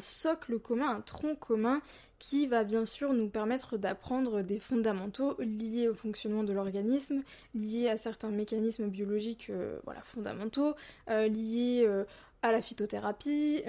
socle 0.00 0.58
commun, 0.58 0.88
un 0.88 1.00
tronc 1.00 1.36
commun 1.36 1.80
qui 2.18 2.46
va 2.46 2.64
bien 2.64 2.84
sûr 2.84 3.12
nous 3.12 3.28
permettre 3.28 3.76
d'apprendre 3.76 4.42
des 4.42 4.58
fondamentaux 4.58 5.36
liés 5.40 5.88
au 5.88 5.94
fonctionnement 5.94 6.44
de 6.44 6.52
l'organisme, 6.52 7.22
liés 7.54 7.88
à 7.88 7.96
certains 7.96 8.30
mécanismes 8.30 8.88
biologiques 8.88 9.48
euh, 9.50 9.78
voilà, 9.84 10.02
fondamentaux, 10.02 10.74
euh, 11.10 11.26
liés 11.28 11.82
euh, 11.84 12.04
à 12.42 12.52
la 12.52 12.62
phytothérapie, 12.62 13.62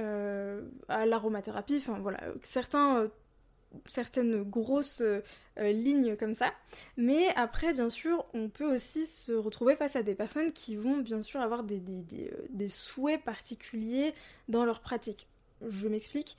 à 0.87 1.05
l'aromathérapie, 1.05 1.77
enfin 1.77 1.99
voilà, 1.99 2.19
certains 2.41 3.07
certaines 3.85 4.43
grosses 4.43 5.01
euh, 5.01 5.21
lignes 5.57 6.15
comme 6.15 6.33
ça. 6.33 6.53
Mais 6.97 7.27
après, 7.35 7.73
bien 7.73 7.89
sûr, 7.89 8.25
on 8.33 8.49
peut 8.49 8.73
aussi 8.73 9.05
se 9.05 9.31
retrouver 9.33 9.75
face 9.75 9.95
à 9.95 10.03
des 10.03 10.15
personnes 10.15 10.51
qui 10.51 10.75
vont 10.75 10.97
bien 10.97 11.21
sûr 11.21 11.41
avoir 11.41 11.63
des, 11.63 11.79
des, 11.79 12.31
euh, 12.31 12.67
souhaits 12.67 13.23
particuliers 13.23 14.13
dans 14.47 14.65
leur 14.65 14.79
pratique. 14.81 15.27
Je 15.65 15.87
m'explique. 15.87 16.37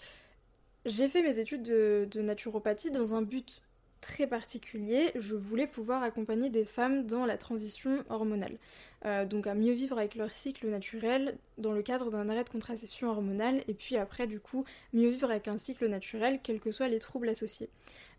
J'ai 0.84 1.08
fait 1.08 1.22
mes 1.22 1.38
études 1.38 1.62
de, 1.62 2.06
de, 2.10 2.20
naturopathie 2.20 2.90
dans 2.90 3.14
un 3.14 3.22
but 3.22 3.62
très 4.04 4.26
particulier. 4.26 5.10
Je 5.14 5.34
voulais 5.34 5.66
pouvoir 5.66 6.02
accompagner 6.02 6.50
des 6.50 6.66
femmes 6.66 7.06
dans 7.06 7.24
la 7.24 7.38
transition 7.38 8.04
hormonale. 8.10 8.58
Euh, 9.06 9.24
donc 9.24 9.46
à 9.46 9.54
mieux 9.54 9.72
vivre 9.72 9.98
avec 9.98 10.14
leur 10.14 10.32
cycle 10.32 10.68
naturel 10.68 11.36
dans 11.58 11.72
le 11.72 11.82
cadre 11.82 12.10
d'un 12.10 12.28
arrêt 12.28 12.44
de 12.44 12.50
contraception 12.50 13.10
hormonale 13.10 13.62
et 13.68 13.74
puis 13.74 13.96
après 13.96 14.26
du 14.26 14.40
coup 14.40 14.64
mieux 14.92 15.10
vivre 15.10 15.30
avec 15.30 15.46
un 15.48 15.58
cycle 15.58 15.88
naturel 15.88 16.40
quels 16.42 16.60
que 16.60 16.72
soient 16.72 16.88
les 16.88 17.00
troubles 17.00 17.28
associés 17.28 17.68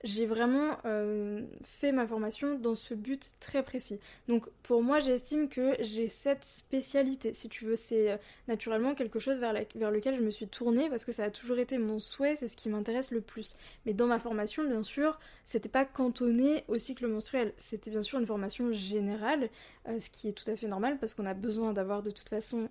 j'ai 0.03 0.25
vraiment 0.25 0.77
euh, 0.85 1.41
fait 1.63 1.91
ma 1.91 2.05
formation 2.05 2.55
dans 2.55 2.75
ce 2.75 2.93
but 2.93 3.31
très 3.39 3.63
précis. 3.63 3.99
Donc 4.27 4.49
pour 4.63 4.83
moi, 4.83 4.99
j'estime 4.99 5.49
que 5.49 5.75
j'ai 5.79 6.07
cette 6.07 6.43
spécialité. 6.43 7.33
Si 7.33 7.49
tu 7.49 7.65
veux, 7.65 7.75
c'est 7.75 8.11
euh, 8.11 8.17
naturellement 8.47 8.93
quelque 8.93 9.19
chose 9.19 9.39
vers, 9.39 9.53
lequel 9.53 10.15
je 10.15 10.21
me 10.21 10.29
suis 10.29 10.47
tournée 10.47 10.89
parce 10.89 11.05
que 11.05 11.11
ça 11.11 11.23
a 11.23 11.29
toujours 11.29 11.57
été 11.57 11.77
mon 11.77 11.99
souhait, 11.99 12.35
c'est 12.35 12.47
ce 12.47 12.55
qui 12.55 12.69
m'intéresse 12.69 13.11
le 13.11 13.21
plus. 13.21 13.53
Mais 13.85 13.93
dans 13.93 14.07
ma 14.07 14.19
formation, 14.19 14.63
bien 14.63 14.83
sûr, 14.83 15.19
c'était 15.45 15.69
pas 15.69 15.85
cantonné 15.85 16.63
au 16.67 16.77
cycle 16.77 17.07
menstruel. 17.07 17.53
C'était 17.57 17.91
bien 17.91 18.01
sûr 18.01 18.19
une 18.19 18.25
formation 18.25 18.71
générale, 18.73 19.49
euh, 19.87 19.99
ce 19.99 20.09
qui 20.09 20.29
est 20.29 20.33
tout 20.33 20.49
à 20.49 20.55
fait 20.55 20.67
normal 20.67 20.97
parce 20.99 21.13
qu'on 21.13 21.25
a 21.25 21.33
besoin 21.33 21.73
d'avoir 21.73 22.03
de 22.03 22.11
toute 22.11 22.29
façon 22.29 22.69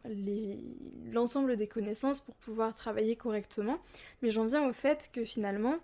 l'ensemble 1.12 1.56
des 1.56 1.66
connaissances 1.66 2.20
pour 2.20 2.34
pouvoir 2.36 2.74
travailler 2.74 3.16
correctement. 3.16 3.78
Mais 4.22 4.30
j'en 4.30 4.46
viens 4.46 4.68
au 4.68 4.72
fait 4.72 5.10
que 5.12 5.24
finalement, 5.24 5.76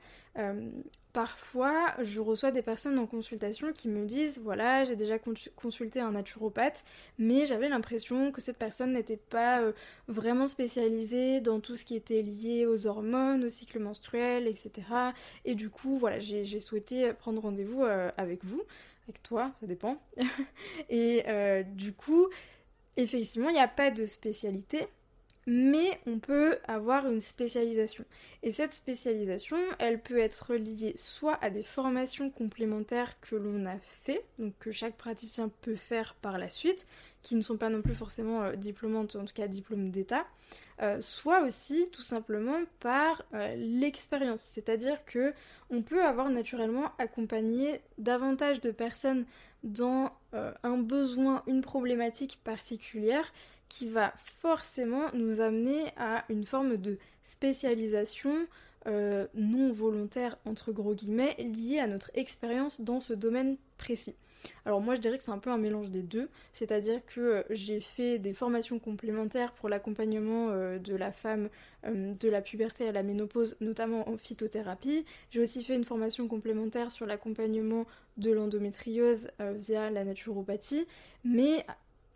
Parfois, 1.12 1.92
je 2.00 2.20
reçois 2.20 2.52
des 2.52 2.62
personnes 2.62 2.96
en 2.96 3.06
consultation 3.06 3.72
qui 3.72 3.88
me 3.88 4.06
disent 4.06 4.38
voilà, 4.38 4.84
j'ai 4.84 4.94
déjà 4.94 5.18
consulté 5.56 5.98
un 5.98 6.12
naturopathe, 6.12 6.84
mais 7.18 7.46
j'avais 7.46 7.68
l'impression 7.68 8.30
que 8.30 8.40
cette 8.40 8.58
personne 8.58 8.92
n'était 8.92 9.16
pas 9.16 9.60
euh, 9.60 9.72
vraiment 10.06 10.46
spécialisée 10.46 11.40
dans 11.40 11.58
tout 11.58 11.74
ce 11.74 11.84
qui 11.84 11.96
était 11.96 12.22
lié 12.22 12.64
aux 12.64 12.86
hormones, 12.86 13.42
au 13.42 13.48
cycle 13.48 13.80
menstruel, 13.80 14.46
etc. 14.46 14.70
Et 15.44 15.56
du 15.56 15.68
coup, 15.68 15.96
voilà, 15.96 16.20
j'ai 16.20 16.60
souhaité 16.60 17.12
prendre 17.12 17.42
rendez-vous 17.42 17.82
euh, 17.82 18.12
avec 18.16 18.44
vous, 18.44 18.62
avec 19.08 19.20
toi, 19.24 19.50
ça 19.60 19.66
dépend. 19.66 20.00
Et 20.90 21.24
euh, 21.26 21.64
du 21.64 21.92
coup, 21.92 22.28
effectivement, 22.96 23.48
il 23.48 23.54
n'y 23.54 23.58
a 23.58 23.66
pas 23.66 23.90
de 23.90 24.04
spécialité 24.04 24.86
mais 25.52 25.98
on 26.06 26.20
peut 26.20 26.58
avoir 26.68 27.08
une 27.08 27.20
spécialisation. 27.20 28.04
Et 28.44 28.52
cette 28.52 28.72
spécialisation, 28.72 29.56
elle 29.80 30.00
peut 30.00 30.18
être 30.18 30.54
liée 30.54 30.94
soit 30.96 31.42
à 31.42 31.50
des 31.50 31.64
formations 31.64 32.30
complémentaires 32.30 33.18
que 33.20 33.34
l'on 33.34 33.66
a 33.66 33.76
fait, 33.80 34.24
donc 34.38 34.54
que 34.60 34.70
chaque 34.70 34.96
praticien 34.96 35.50
peut 35.60 35.74
faire 35.74 36.14
par 36.22 36.38
la 36.38 36.50
suite, 36.50 36.86
qui 37.22 37.34
ne 37.34 37.40
sont 37.40 37.56
pas 37.56 37.68
non 37.68 37.82
plus 37.82 37.96
forcément 37.96 38.42
euh, 38.42 38.54
diplômantes, 38.54 39.16
en 39.16 39.24
tout 39.24 39.34
cas 39.34 39.48
diplômes 39.48 39.90
d'État, 39.90 40.24
euh, 40.82 41.00
soit 41.00 41.42
aussi 41.42 41.88
tout 41.90 42.04
simplement 42.04 42.60
par 42.78 43.24
euh, 43.34 43.56
l'expérience. 43.56 44.42
C'est-à-dire 44.42 45.04
que 45.04 45.34
on 45.68 45.82
peut 45.82 46.04
avoir 46.04 46.30
naturellement 46.30 46.92
accompagné 46.98 47.80
davantage 47.98 48.60
de 48.60 48.70
personnes 48.70 49.24
dans 49.64 50.12
un 50.32 50.78
besoin, 50.78 51.42
une 51.46 51.60
problématique 51.60 52.38
particulière 52.44 53.30
qui 53.70 53.88
va 53.88 54.12
forcément 54.42 55.06
nous 55.14 55.40
amener 55.40 55.84
à 55.96 56.24
une 56.28 56.44
forme 56.44 56.76
de 56.76 56.98
spécialisation 57.22 58.46
euh, 58.86 59.26
non 59.34 59.72
volontaire 59.72 60.38
entre 60.44 60.72
gros 60.72 60.94
guillemets 60.94 61.36
liée 61.38 61.78
à 61.78 61.86
notre 61.86 62.10
expérience 62.14 62.80
dans 62.80 62.98
ce 62.98 63.12
domaine 63.12 63.56
précis. 63.78 64.16
Alors 64.64 64.80
moi 64.80 64.94
je 64.94 65.00
dirais 65.00 65.18
que 65.18 65.24
c'est 65.24 65.30
un 65.30 65.38
peu 65.38 65.50
un 65.50 65.58
mélange 65.58 65.90
des 65.90 66.02
deux, 66.02 66.30
c'est-à-dire 66.52 67.04
que 67.06 67.20
euh, 67.20 67.42
j'ai 67.50 67.78
fait 67.78 68.18
des 68.18 68.32
formations 68.32 68.78
complémentaires 68.78 69.52
pour 69.52 69.68
l'accompagnement 69.68 70.48
euh, 70.48 70.78
de 70.78 70.96
la 70.96 71.12
femme 71.12 71.48
de 71.84 72.28
la 72.28 72.42
puberté 72.42 72.88
à 72.88 72.92
la 72.92 73.02
ménopause, 73.02 73.56
notamment 73.60 74.08
en 74.08 74.16
phytothérapie. 74.16 75.04
J'ai 75.30 75.40
aussi 75.40 75.62
fait 75.62 75.76
une 75.76 75.84
formation 75.84 76.26
complémentaire 76.26 76.90
sur 76.90 77.06
l'accompagnement 77.06 77.86
de 78.16 78.32
l'endométriose 78.32 79.28
via 79.38 79.88
la 79.88 80.04
naturopathie, 80.04 80.86
mais 81.24 81.64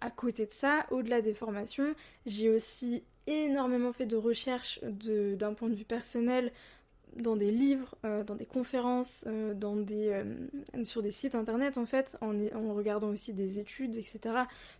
à 0.04 0.10
côté 0.10 0.44
de 0.44 0.52
ça, 0.52 0.84
au-delà 0.90 1.22
des 1.22 1.32
formations, 1.32 1.94
j'ai 2.26 2.50
aussi 2.50 3.02
énormément 3.26 3.90
fait 3.94 4.04
de 4.04 4.16
recherches 4.16 4.78
d'un 4.82 5.54
point 5.54 5.70
de 5.70 5.74
vue 5.74 5.86
personnel 5.86 6.52
dans 7.16 7.36
des 7.36 7.50
livres, 7.50 7.94
euh, 8.04 8.22
dans 8.22 8.34
des 8.34 8.44
conférences, 8.44 9.24
euh, 9.26 9.54
dans 9.54 9.76
des, 9.76 10.08
euh, 10.08 10.84
sur 10.84 11.02
des 11.02 11.10
sites 11.10 11.34
internet 11.34 11.78
en 11.78 11.86
fait, 11.86 12.18
en, 12.20 12.34
regardant 12.74 13.08
aussi 13.08 13.32
des 13.32 13.58
études, 13.58 13.96
etc. 13.96 14.18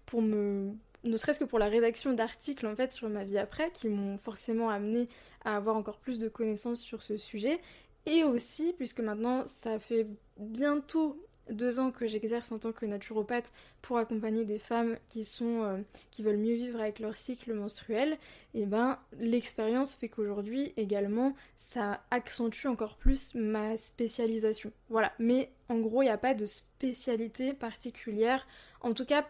pour 0.04 0.20
me 0.20 0.72
ne 1.04 1.18
serait-ce 1.18 1.38
que 1.38 1.44
pour 1.44 1.58
la 1.58 1.68
rédaction 1.68 2.12
d'articles 2.14 2.66
en 2.66 2.74
fait 2.76 2.92
sur 2.92 3.08
ma 3.08 3.24
vie 3.24 3.38
après, 3.38 3.70
qui 3.70 3.88
m'ont 3.88 4.18
forcément 4.18 4.68
amené 4.68 5.08
à 5.44 5.56
avoir 5.56 5.76
encore 5.76 5.98
plus 5.98 6.18
de 6.18 6.28
connaissances 6.28 6.80
sur 6.80 7.02
ce 7.02 7.16
sujet. 7.16 7.60
Et 8.06 8.24
aussi, 8.24 8.74
puisque 8.76 9.00
maintenant 9.00 9.46
ça 9.46 9.78
fait 9.78 10.06
bientôt 10.38 11.18
deux 11.50 11.80
ans 11.80 11.90
que 11.90 12.06
j'exerce 12.06 12.52
en 12.52 12.58
tant 12.58 12.72
que 12.72 12.86
naturopathe 12.86 13.52
pour 13.82 13.98
accompagner 13.98 14.44
des 14.44 14.58
femmes 14.58 14.96
qui 15.06 15.28
euh, 15.42 15.78
veulent 16.20 16.36
mieux 16.36 16.54
vivre 16.54 16.80
avec 16.80 16.98
leur 16.98 17.16
cycle 17.16 17.52
menstruel, 17.54 18.16
et 18.54 18.66
ben 18.66 18.98
l'expérience 19.18 19.94
fait 19.94 20.08
qu'aujourd'hui 20.08 20.72
également 20.76 21.34
ça 21.56 22.02
accentue 22.10 22.66
encore 22.66 22.96
plus 22.96 23.34
ma 23.34 23.76
spécialisation. 23.76 24.72
Voilà, 24.88 25.12
mais 25.18 25.50
en 25.68 25.78
gros 25.78 26.02
il 26.02 26.06
n'y 26.06 26.10
a 26.10 26.18
pas 26.18 26.34
de 26.34 26.46
spécialité 26.46 27.52
particulière, 27.52 28.46
en 28.80 28.94
tout 28.94 29.04
cas 29.04 29.26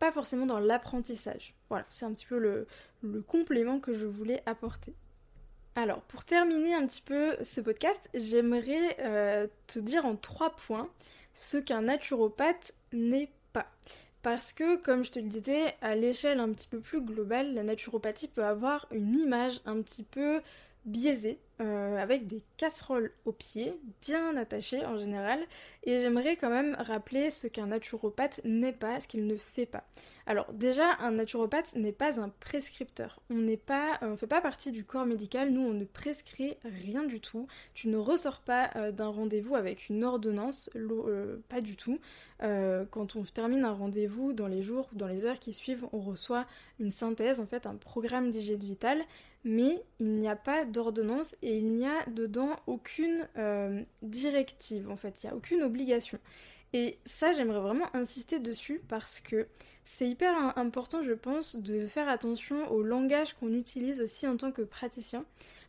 pas 0.00 0.10
forcément 0.10 0.46
dans 0.46 0.58
l'apprentissage. 0.58 1.54
Voilà, 1.68 1.84
c'est 1.90 2.06
un 2.06 2.12
petit 2.12 2.26
peu 2.26 2.38
le, 2.38 2.66
complément 3.28 3.78
que 3.78 3.94
je 3.94 4.06
voulais 4.06 4.42
apporter. 4.46 4.94
Alors, 5.76 6.00
pour 6.02 6.24
terminer 6.24 6.74
un 6.74 6.86
petit 6.86 7.02
peu 7.02 7.36
ce 7.42 7.60
podcast, 7.60 8.08
j'aimerais 8.14 8.96
euh, 9.00 9.46
te 9.68 9.78
dire 9.78 10.04
en 10.04 10.16
trois 10.16 10.50
points 10.50 10.90
ce 11.34 11.56
qu'un 11.56 11.82
naturopathe 11.82 12.72
n'est 12.92 13.30
pas. 13.52 13.66
Parce 14.22 14.52
que, 14.52 14.76
comme 14.76 15.04
je 15.04 15.12
te 15.12 15.18
le 15.18 15.28
disais, 15.28 15.74
à 15.80 15.94
l'échelle 15.94 16.40
un 16.40 16.52
petit 16.52 16.68
peu 16.68 16.80
plus 16.80 17.00
globale, 17.00 17.54
la 17.54 17.62
naturopathie 17.62 18.28
peut 18.28 18.44
avoir 18.44 18.86
une 18.92 19.16
image 19.16 19.60
un 19.64 19.80
petit 19.80 20.02
peu 20.02 20.42
biaisée 20.84 21.38
euh, 21.60 21.98
avec 21.98 22.26
des 22.26 22.42
casseroles 22.56 23.12
aux 23.26 23.32
pieds, 23.32 23.78
bien 24.00 24.34
attachées 24.36 24.86
en 24.86 24.96
général, 24.96 25.40
et 25.84 26.00
j'aimerais 26.00 26.36
quand 26.36 26.48
même 26.48 26.74
rappeler 26.78 27.30
ce 27.30 27.48
qu'un 27.48 27.66
naturopathe 27.66 28.40
n'est 28.44 28.72
pas, 28.72 28.98
ce 28.98 29.06
qu'il 29.06 29.26
ne 29.26 29.36
fait 29.36 29.66
pas. 29.66 29.84
Alors 30.26 30.50
déjà, 30.54 30.96
un 31.00 31.10
naturopathe 31.10 31.76
n'est 31.76 31.92
pas 31.92 32.18
un 32.18 32.30
prescripteur. 32.30 33.20
On 33.28 33.34
n'est 33.34 33.58
pas, 33.58 33.98
on 34.00 34.16
fait 34.16 34.26
pas 34.26 34.40
partie 34.40 34.70
du 34.70 34.84
corps 34.84 35.04
médical. 35.04 35.50
Nous, 35.50 35.60
on 35.60 35.74
ne 35.74 35.84
prescrit 35.84 36.54
rien 36.64 37.04
du 37.04 37.20
tout. 37.20 37.46
Tu 37.74 37.88
ne 37.88 37.98
ressors 37.98 38.40
pas 38.40 38.70
euh, 38.76 38.90
d'un 38.90 39.08
rendez-vous 39.08 39.54
avec 39.54 39.90
une 39.90 40.02
ordonnance, 40.02 40.70
euh, 40.76 41.40
pas 41.50 41.60
du 41.60 41.76
tout. 41.76 41.98
quand 42.40 43.16
on 43.16 43.22
termine 43.24 43.64
un 43.64 43.74
rendez-vous, 43.74 44.32
dans 44.32 44.46
les 44.46 44.62
jours 44.62 44.88
ou 44.94 44.96
dans 44.96 45.06
les 45.08 45.26
heures 45.26 45.38
qui 45.38 45.52
suivent, 45.52 45.86
on 45.92 46.00
reçoit 46.00 46.46
une 46.78 46.90
synthèse, 46.90 47.38
en 47.38 47.46
fait, 47.46 47.66
un 47.66 47.76
programme 47.76 48.30
d'hygiène 48.30 48.64
vitale 48.64 49.04
mais 49.44 49.82
il 49.98 50.14
n'y 50.14 50.28
a 50.28 50.36
pas 50.36 50.64
d'ordonnance 50.64 51.34
il 51.58 51.72
n'y 51.72 51.86
a 51.86 52.04
dedans 52.06 52.56
aucune 52.66 53.28
euh, 53.36 53.82
directive 54.02 54.90
en 54.90 54.96
fait, 54.96 55.22
il 55.22 55.26
n'y 55.26 55.32
a 55.32 55.36
aucune 55.36 55.62
obligation. 55.62 56.18
Et 56.72 56.98
ça, 57.04 57.32
j'aimerais 57.32 57.60
vraiment 57.60 57.94
insister 57.96 58.38
dessus 58.38 58.80
parce 58.86 59.20
que 59.20 59.48
c'est 59.84 60.08
hyper 60.08 60.56
important, 60.56 61.02
je 61.02 61.12
pense, 61.12 61.56
de 61.56 61.86
faire 61.86 62.08
attention 62.08 62.70
au 62.70 62.82
langage 62.82 63.34
qu'on 63.34 63.52
utilise 63.52 64.00
aussi 64.00 64.28
en 64.28 64.36
tant 64.36 64.52
que 64.52 64.62
praticien. 64.62 65.24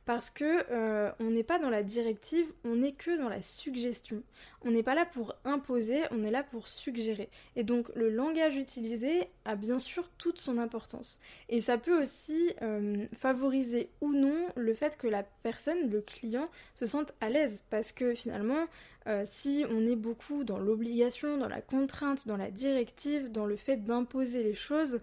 Parce 0.06 0.30
que 0.30 0.66
euh, 0.72 1.12
on 1.20 1.32
n'est 1.32 1.44
pas 1.44 1.60
dans 1.60 1.70
la 1.70 1.84
directive, 1.84 2.52
on 2.64 2.78
n'est 2.78 2.92
que 2.92 3.18
dans 3.18 3.30
la 3.30 3.42
suggestion. 3.42 4.24
On 4.64 4.72
n'est 4.72 4.84
pas 4.84 4.96
là 4.96 5.06
pour 5.06 5.36
imposer, 5.46 6.02
on 6.12 6.24
est 6.24 6.32
là 6.32 6.44
pour 6.44 6.68
suggérer. 6.68 7.30
Et 7.56 7.64
donc 7.64 7.90
le 7.96 8.10
langage 8.10 8.58
utilisé 8.58 9.28
a 9.46 9.56
bien 9.56 9.80
sûr 9.80 10.10
toute 10.18 10.40
son 10.40 10.58
importance. 10.58 11.20
Et 11.50 11.62
ça 11.62 11.78
peut 11.78 12.02
aussi 12.02 12.54
euh, 12.62 13.06
favoriser 13.18 13.90
ou 14.02 14.12
non 14.12 14.48
le 14.56 14.74
fait 14.74 14.98
que 14.98 15.08
la 15.08 15.24
personne, 15.44 15.90
le 15.90 16.02
client, 16.02 16.50
se 16.76 16.86
sente 16.86 17.14
à 17.22 17.30
l'aise, 17.30 17.64
parce 17.70 17.92
que 17.92 18.14
finalement, 18.14 18.68
euh, 19.08 19.24
si 19.26 19.66
on 19.72 19.88
est 19.88 19.96
beaucoup 19.96 20.44
dans 20.44 20.60
l'obligation, 20.60 21.38
dans 21.38 21.48
la 21.48 21.62
contrainte, 21.62 22.28
dans 22.28 22.38
la 22.38 22.52
directive, 22.52 23.32
dans 23.32 23.46
le 23.46 23.56
fait 23.56 23.78
d'imposer 23.78 24.44
les 24.44 24.54
choses, 24.54 25.00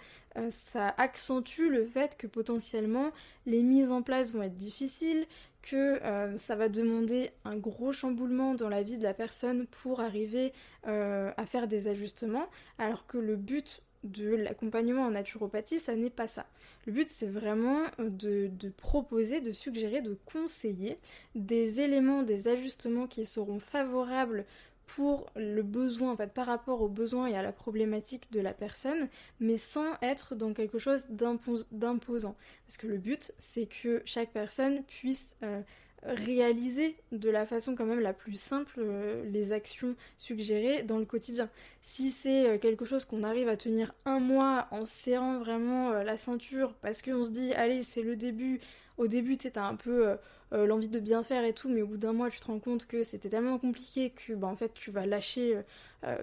ça 0.50 0.94
accentue 0.98 1.68
le 1.68 1.84
fait 1.84 2.16
que 2.16 2.26
potentiellement 2.26 3.10
les 3.46 3.62
mises 3.62 3.92
en 3.92 4.02
place 4.02 4.32
vont 4.32 4.42
être 4.42 4.54
difficiles, 4.54 5.26
que 5.62 6.02
euh, 6.02 6.36
ça 6.36 6.56
va 6.56 6.68
demander 6.68 7.30
un 7.44 7.56
gros 7.56 7.92
chamboulement 7.92 8.54
dans 8.54 8.68
la 8.68 8.82
vie 8.82 8.96
de 8.96 9.02
la 9.02 9.14
personne 9.14 9.66
pour 9.66 10.00
arriver 10.00 10.52
à 10.84 11.44
faire 11.44 11.68
des 11.68 11.88
ajustements, 11.88 12.48
alors 12.78 13.06
que 13.06 13.18
le 13.18 13.36
but 13.36 13.82
de 14.04 14.34
l'accompagnement 14.34 15.02
en 15.02 15.10
naturopathie, 15.10 15.78
ça 15.78 15.94
n'est 15.94 16.10
pas 16.10 16.28
ça. 16.28 16.46
Le 16.86 16.92
but, 16.92 17.08
c'est 17.08 17.26
vraiment 17.26 17.82
euh, 17.98 18.08
de, 18.48 18.68
proposer, 18.70 19.40
de 19.40 19.50
suggérer, 19.50 20.00
de 20.00 20.16
conseiller 20.24 20.98
des 21.34 21.80
éléments, 21.80 22.22
des 22.22 22.48
ajustements 22.48 23.06
qui 23.06 23.24
seront 23.24 23.58
favorables 23.58 24.44
pour 24.88 25.30
le 25.36 25.62
besoin, 25.62 26.12
en 26.12 26.16
fait, 26.16 26.32
par 26.32 26.46
rapport 26.46 26.80
aux 26.80 26.88
besoins 26.88 27.26
et 27.26 27.36
à 27.36 27.42
la 27.42 27.52
problématique 27.52 28.32
de 28.32 28.40
la 28.40 28.54
personne, 28.54 29.08
mais 29.38 29.58
sans 29.58 29.92
être 30.00 30.34
dans 30.34 30.54
quelque 30.54 30.78
chose 30.78 31.04
d'imposant. 31.10 32.34
Parce 32.66 32.78
que 32.78 32.86
le 32.86 32.96
but, 32.96 33.32
c'est 33.38 33.66
que 33.66 34.00
chaque 34.06 34.30
personne 34.32 34.82
puisse 34.84 35.36
euh, 35.42 35.60
réaliser 36.04 36.96
de 37.12 37.28
la 37.28 37.44
façon 37.44 37.74
quand 37.74 37.84
même 37.84 38.00
la 38.00 38.14
plus 38.14 38.40
simple 38.40 38.76
euh, 38.78 39.28
les 39.30 39.52
actions 39.52 39.94
suggérées 40.16 40.82
dans 40.84 40.98
le 40.98 41.04
quotidien. 41.04 41.50
Si 41.82 42.10
c'est 42.10 42.48
euh, 42.48 42.58
quelque 42.58 42.86
chose 42.86 43.04
qu'on 43.04 43.22
arrive 43.24 43.48
à 43.48 43.58
tenir 43.58 43.92
un 44.06 44.20
mois 44.20 44.68
en 44.70 44.86
serrant 44.86 45.38
vraiment 45.38 45.90
la 45.90 46.16
ceinture 46.16 46.72
parce 46.80 47.02
qu'on 47.02 47.24
se 47.24 47.30
dit 47.30 47.52
allez 47.52 47.82
c'est 47.82 48.02
le 48.02 48.16
début, 48.16 48.60
au 48.96 49.06
début 49.06 49.36
tu 49.36 49.50
un 49.56 49.76
peu 49.76 50.16
l'envie 50.52 50.88
de 50.88 50.98
bien 50.98 51.22
faire 51.22 51.44
et 51.44 51.52
tout 51.52 51.68
mais 51.68 51.82
au 51.82 51.86
bout 51.86 51.96
d'un 51.98 52.12
mois 52.12 52.30
tu 52.30 52.40
te 52.40 52.46
rends 52.46 52.58
compte 52.58 52.86
que 52.86 53.02
c'était 53.02 53.28
tellement 53.28 53.58
compliqué 53.58 54.10
que 54.10 54.32
bah, 54.32 54.46
en 54.46 54.56
fait 54.56 54.72
tu 54.72 54.90
vas 54.90 55.04
lâcher 55.04 55.60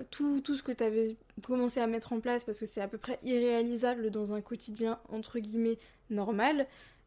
tout, 0.10 0.42
tout 0.42 0.56
ce 0.56 0.64
que 0.64 0.72
tu 0.72 0.84
avais 0.84 1.16
commencé 1.46 1.80
à 1.80 1.88
mettre 1.88 2.12
en 2.12 2.20
place 2.20 2.44
parce 2.44 2.60
que 2.60 2.66
c'est 2.66 2.82
à 2.82 2.88
peu 2.88 2.98
près 2.98 3.20
irréalisable 3.24 4.10
dans 4.10 4.34
un 4.34 4.42
quotidien 4.42 5.00
entre 5.10 5.40
guillemets 5.40 5.78
normal 6.10 6.66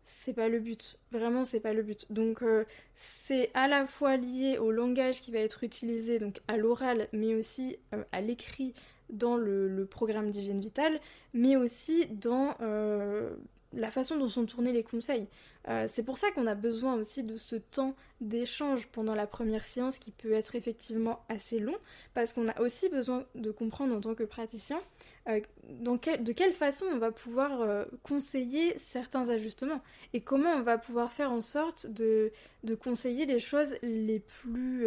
c'est 0.09 0.33
pas 0.33 0.49
le 0.49 0.59
but. 0.59 0.99
Vraiment, 1.13 1.45
c'est 1.45 1.61
pas 1.61 1.75
le 1.75 1.83
but. 1.83 2.07
Donc, 2.11 2.43
euh, 2.43 2.65
c'est 2.95 3.51
à 3.53 3.69
la 3.69 3.85
fois 3.85 4.17
lié 4.17 4.57
au 4.59 4.73
langage 4.73 5.21
qui 5.21 5.31
va 5.31 5.39
être 5.39 5.63
utilisé, 5.65 6.19
donc 6.19 6.41
à 6.49 6.57
l'oral, 6.57 7.09
mais 7.13 7.35
aussi 7.35 7.77
euh, 7.95 8.03
à 8.11 8.23
l'écrit 8.23 8.73
dans 9.11 9.37
le, 9.37 9.87
programme 9.91 10.31
d'hygiène 10.31 10.61
vitale, 10.61 10.99
mais 11.35 11.57
aussi 11.57 12.07
dans 12.07 12.55
euh, 12.63 13.31
la 13.73 13.91
façon 13.91 14.17
dont 14.17 14.29
sont 14.29 14.47
tournés 14.47 14.73
les 14.73 14.83
conseils. 14.83 15.29
Euh, 15.69 15.87
c'est 15.89 16.03
pour 16.03 16.17
ça 16.17 16.31
qu'on 16.31 16.47
a 16.47 16.55
besoin 16.55 16.95
aussi 16.95 17.23
de 17.23 17.37
ce 17.37 17.57
temps 17.57 17.95
d'échange 18.21 18.87
pendant 18.87 19.15
la 19.15 19.27
première 19.27 19.65
séance 19.65 19.99
qui 19.99 20.11
peut 20.11 20.33
être 20.33 20.55
effectivement 20.55 21.25
assez 21.29 21.59
long, 21.59 21.77
parce 22.15 22.33
qu'on 22.33 22.49
a 22.49 22.61
aussi 22.61 22.89
besoin 22.89 23.25
de 23.35 23.51
comprendre 23.51 23.95
en 23.95 24.01
tant 24.01 24.15
que 24.15 24.25
praticien 24.25 24.81
euh, 25.29 25.41
de 25.69 26.33
quelle 26.33 26.53
façon 26.53 26.87
on 26.87 26.99
va 26.99 27.13
pouvoir 27.13 27.61
euh, 27.61 27.85
conseiller 28.03 28.79
certains 28.79 29.29
ajustements 29.29 29.83
et 30.15 30.21
comment 30.21 30.53
on 30.53 30.63
va 30.63 30.79
pouvoir 30.79 31.13
faire 31.13 31.31
en 31.31 31.43
sorte 31.43 31.87
de, 31.87 32.33
de 32.65 32.75
conseiller 32.75 33.27
les 33.27 33.39
choses 33.39 33.75
les 33.83 34.21
plus 34.21 34.87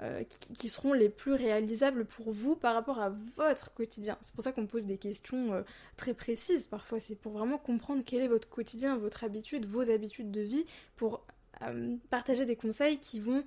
euh, 0.00 0.22
qui, 0.54 0.68
seront 0.68 0.92
les 0.92 1.08
plus 1.08 1.32
réalisables 1.32 2.04
pour 2.04 2.30
vous 2.30 2.54
par 2.54 2.74
rapport 2.74 3.00
à 3.00 3.12
votre 3.36 3.74
quotidien. 3.74 4.16
C'est 4.20 4.32
pour 4.32 4.44
ça 4.44 4.52
qu'on 4.52 4.68
pose 4.68 4.86
des 4.86 4.96
questions 4.96 5.52
euh, 5.52 5.62
très 5.96 6.14
précises 6.14 6.68
parfois, 6.68 7.00
c'est 7.00 7.16
pour 7.16 7.32
vraiment 7.32 7.58
comprendre 7.58 8.04
quel 8.06 8.22
est 8.22 8.28
votre 8.28 8.48
quotidien, 8.48 8.96
votre 8.96 9.24
habitude, 9.24 9.66
vos 9.66 9.90
habitudes 9.90 10.30
de 10.30 10.40
vie, 10.40 10.64
pour 10.94 11.26
euh, 11.62 11.96
partager 12.10 12.44
des 12.44 12.54
conseils 12.54 12.98
qui 12.98 13.18
vont 13.18 13.42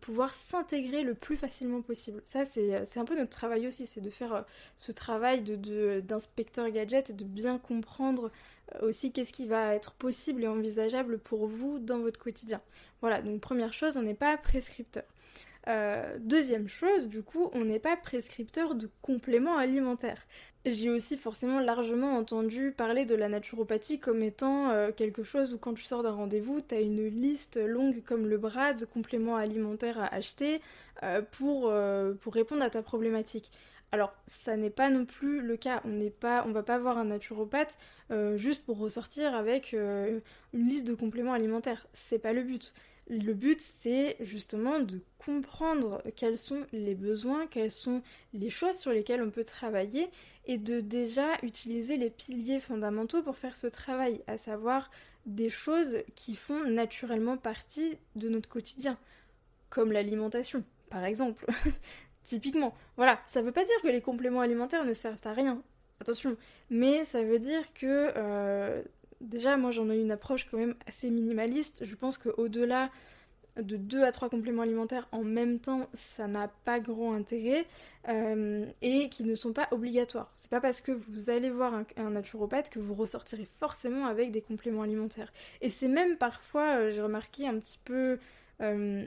pouvoir 0.00 0.34
s'intégrer 0.34 1.02
le 1.02 1.14
plus 1.14 1.36
facilement 1.36 1.82
possible. 1.82 2.22
Ça, 2.24 2.44
c'est 2.44 2.98
un 2.98 3.04
peu 3.04 3.16
notre 3.16 3.30
travail 3.30 3.66
aussi, 3.66 3.86
c'est 3.86 4.00
de 4.00 4.10
faire 4.10 4.44
ce 4.76 4.92
travail 4.92 5.42
d'inspecteur 5.42 6.70
gadget 6.70 7.10
et 7.10 7.12
de 7.12 7.24
bien 7.24 7.58
comprendre 7.58 8.30
aussi 8.82 9.12
qu'est-ce 9.12 9.32
qui 9.32 9.46
va 9.46 9.74
être 9.74 9.92
possible 9.94 10.44
et 10.44 10.48
envisageable 10.48 11.18
pour 11.18 11.46
vous 11.46 11.78
dans 11.78 11.98
votre 11.98 12.18
quotidien. 12.18 12.60
Voilà, 13.00 13.22
donc 13.22 13.40
première 13.40 13.72
chose, 13.72 13.96
on 13.96 14.02
n'est 14.02 14.14
pas 14.14 14.36
prescripteur. 14.36 15.04
Euh, 15.68 16.16
deuxième 16.18 16.68
chose, 16.68 17.06
du 17.06 17.22
coup, 17.22 17.50
on 17.54 17.64
n'est 17.64 17.78
pas 17.78 17.96
prescripteur 17.96 18.74
de 18.74 18.90
compléments 19.00 19.56
alimentaires. 19.56 20.26
J'ai 20.64 20.90
aussi 20.90 21.16
forcément 21.16 21.60
largement 21.60 22.16
entendu 22.16 22.72
parler 22.72 23.04
de 23.04 23.14
la 23.14 23.28
naturopathie 23.28 23.98
comme 23.98 24.22
étant 24.22 24.70
euh, 24.70 24.92
quelque 24.92 25.22
chose 25.22 25.54
où 25.54 25.58
quand 25.58 25.74
tu 25.74 25.82
sors 25.82 26.02
d'un 26.02 26.12
rendez-vous, 26.12 26.60
tu 26.60 26.74
as 26.74 26.80
une 26.80 27.06
liste 27.06 27.56
longue 27.56 28.02
comme 28.04 28.26
le 28.28 28.38
bras 28.38 28.72
de 28.72 28.84
compléments 28.84 29.36
alimentaires 29.36 30.00
à 30.00 30.12
acheter 30.14 30.60
euh, 31.02 31.22
pour, 31.22 31.72
pour 32.20 32.34
répondre 32.34 32.62
à 32.62 32.70
ta 32.70 32.82
problématique. 32.82 33.50
Alors, 33.92 34.14
ça 34.26 34.56
n'est 34.56 34.70
pas 34.70 34.88
non 34.88 35.04
plus 35.04 35.42
le 35.42 35.56
cas. 35.56 35.82
On 35.84 35.90
n'est 35.90 36.10
pas, 36.10 36.44
on 36.46 36.52
va 36.52 36.62
pas 36.62 36.78
voir 36.78 36.96
un 36.96 37.04
naturopathe 37.04 37.76
juste 38.36 38.64
pour 38.64 38.78
ressortir 38.78 39.34
avec 39.34 39.74
une 39.74 40.22
liste 40.54 40.86
de 40.86 40.94
compléments 40.94 41.34
alimentaires. 41.34 41.86
C'est 41.92 42.18
pas 42.18 42.32
le 42.32 42.42
but. 42.42 42.72
Le 43.08 43.34
but, 43.34 43.60
c'est 43.60 44.16
justement 44.20 44.78
de 44.78 45.00
comprendre 45.18 46.02
quels 46.16 46.38
sont 46.38 46.64
les 46.72 46.94
besoins, 46.94 47.46
quelles 47.46 47.70
sont 47.70 48.02
les 48.32 48.48
choses 48.48 48.76
sur 48.76 48.92
lesquelles 48.92 49.22
on 49.22 49.30
peut 49.30 49.44
travailler 49.44 50.08
et 50.46 50.56
de 50.56 50.80
déjà 50.80 51.36
utiliser 51.42 51.96
les 51.96 52.10
piliers 52.10 52.60
fondamentaux 52.60 53.22
pour 53.22 53.36
faire 53.36 53.56
ce 53.56 53.66
travail, 53.66 54.22
à 54.26 54.38
savoir 54.38 54.90
des 55.26 55.50
choses 55.50 55.98
qui 56.14 56.34
font 56.34 56.64
naturellement 56.64 57.36
partie 57.36 57.98
de 58.16 58.28
notre 58.28 58.48
quotidien, 58.48 58.98
comme 59.68 59.92
l'alimentation, 59.92 60.64
par 60.90 61.04
exemple. 61.04 61.46
Typiquement, 62.24 62.74
voilà, 62.96 63.20
ça 63.26 63.40
ne 63.40 63.46
veut 63.46 63.52
pas 63.52 63.64
dire 63.64 63.82
que 63.82 63.88
les 63.88 64.00
compléments 64.00 64.40
alimentaires 64.40 64.84
ne 64.84 64.92
servent 64.92 65.20
à 65.24 65.32
rien, 65.32 65.60
attention, 66.00 66.36
mais 66.70 67.04
ça 67.04 67.22
veut 67.22 67.40
dire 67.40 67.72
que 67.74 68.12
euh, 68.16 68.82
déjà, 69.22 69.56
moi 69.56 69.70
j'en 69.70 69.90
ai 69.90 69.98
une 69.98 70.10
approche 70.10 70.46
quand 70.50 70.58
même 70.58 70.74
assez 70.86 71.10
minimaliste. 71.10 71.84
Je 71.84 71.94
pense 71.94 72.18
qu'au-delà 72.18 72.90
de 73.56 73.76
deux 73.76 74.02
à 74.02 74.12
trois 74.12 74.30
compléments 74.30 74.62
alimentaires 74.62 75.08
en 75.12 75.22
même 75.22 75.58
temps, 75.58 75.88
ça 75.92 76.26
n'a 76.26 76.48
pas 76.64 76.80
grand 76.80 77.14
intérêt 77.14 77.66
euh, 78.08 78.64
et 78.80 79.08
qui 79.08 79.24
ne 79.24 79.34
sont 79.34 79.52
pas 79.52 79.68
obligatoires. 79.70 80.32
C'est 80.36 80.50
pas 80.50 80.60
parce 80.60 80.80
que 80.80 80.92
vous 80.92 81.28
allez 81.28 81.50
voir 81.50 81.74
un, 81.96 82.10
naturopathe 82.10 82.70
que 82.70 82.78
vous 82.78 82.94
ressortirez 82.94 83.44
forcément 83.44 84.06
avec 84.06 84.30
des 84.30 84.40
compléments 84.40 84.82
alimentaires. 84.82 85.32
Et 85.60 85.68
c'est 85.68 85.88
même 85.88 86.16
parfois, 86.16 86.78
euh, 86.78 86.90
j'ai 86.92 87.02
remarqué 87.02 87.46
un 87.46 87.58
petit 87.58 87.78
peu 87.84 88.18
euh, 88.60 89.04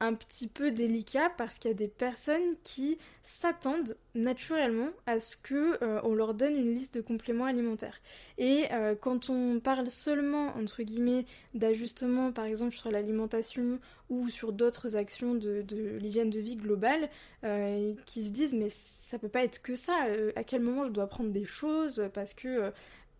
un 0.00 0.14
petit 0.14 0.46
peu 0.46 0.70
délicat 0.70 1.30
parce 1.38 1.58
qu'il 1.58 1.70
y 1.70 1.74
a 1.74 1.76
des 1.76 1.88
personnes 1.88 2.56
qui 2.62 2.98
s'attendent 3.22 3.96
naturellement 4.14 4.90
à 5.06 5.18
ce 5.18 5.36
que 5.36 5.82
euh, 5.82 6.00
on 6.04 6.14
leur 6.14 6.34
donne 6.34 6.54
une 6.54 6.74
liste 6.74 6.94
de 6.94 7.00
compléments 7.00 7.46
alimentaires. 7.46 8.00
Et 8.36 8.64
euh, 8.72 8.94
quand 8.94 9.30
on 9.30 9.58
parle 9.58 9.90
seulement 9.90 10.54
entre 10.56 10.82
guillemets 10.82 11.24
d'ajustement 11.54 12.30
par 12.30 12.44
exemple 12.44 12.76
sur 12.76 12.90
l'alimentation 12.90 13.78
ou 14.10 14.28
sur 14.28 14.52
d'autres 14.52 14.96
actions 14.96 15.34
de, 15.34 15.64
l'hygiène 15.98 16.30
de 16.30 16.40
vie 16.40 16.56
globale, 16.56 17.08
euh, 17.44 17.94
qui 18.04 18.22
se 18.24 18.30
disent 18.30 18.54
mais 18.54 18.68
ça 18.68 19.18
peut 19.18 19.28
pas 19.28 19.44
être 19.44 19.62
que 19.62 19.74
ça. 19.74 19.94
à 20.36 20.44
quel 20.44 20.60
moment 20.60 20.84
je 20.84 20.90
dois 20.90 21.06
prendre 21.06 21.30
des 21.30 21.44
choses 21.44 22.04
parce 22.12 22.34
que 22.34 22.70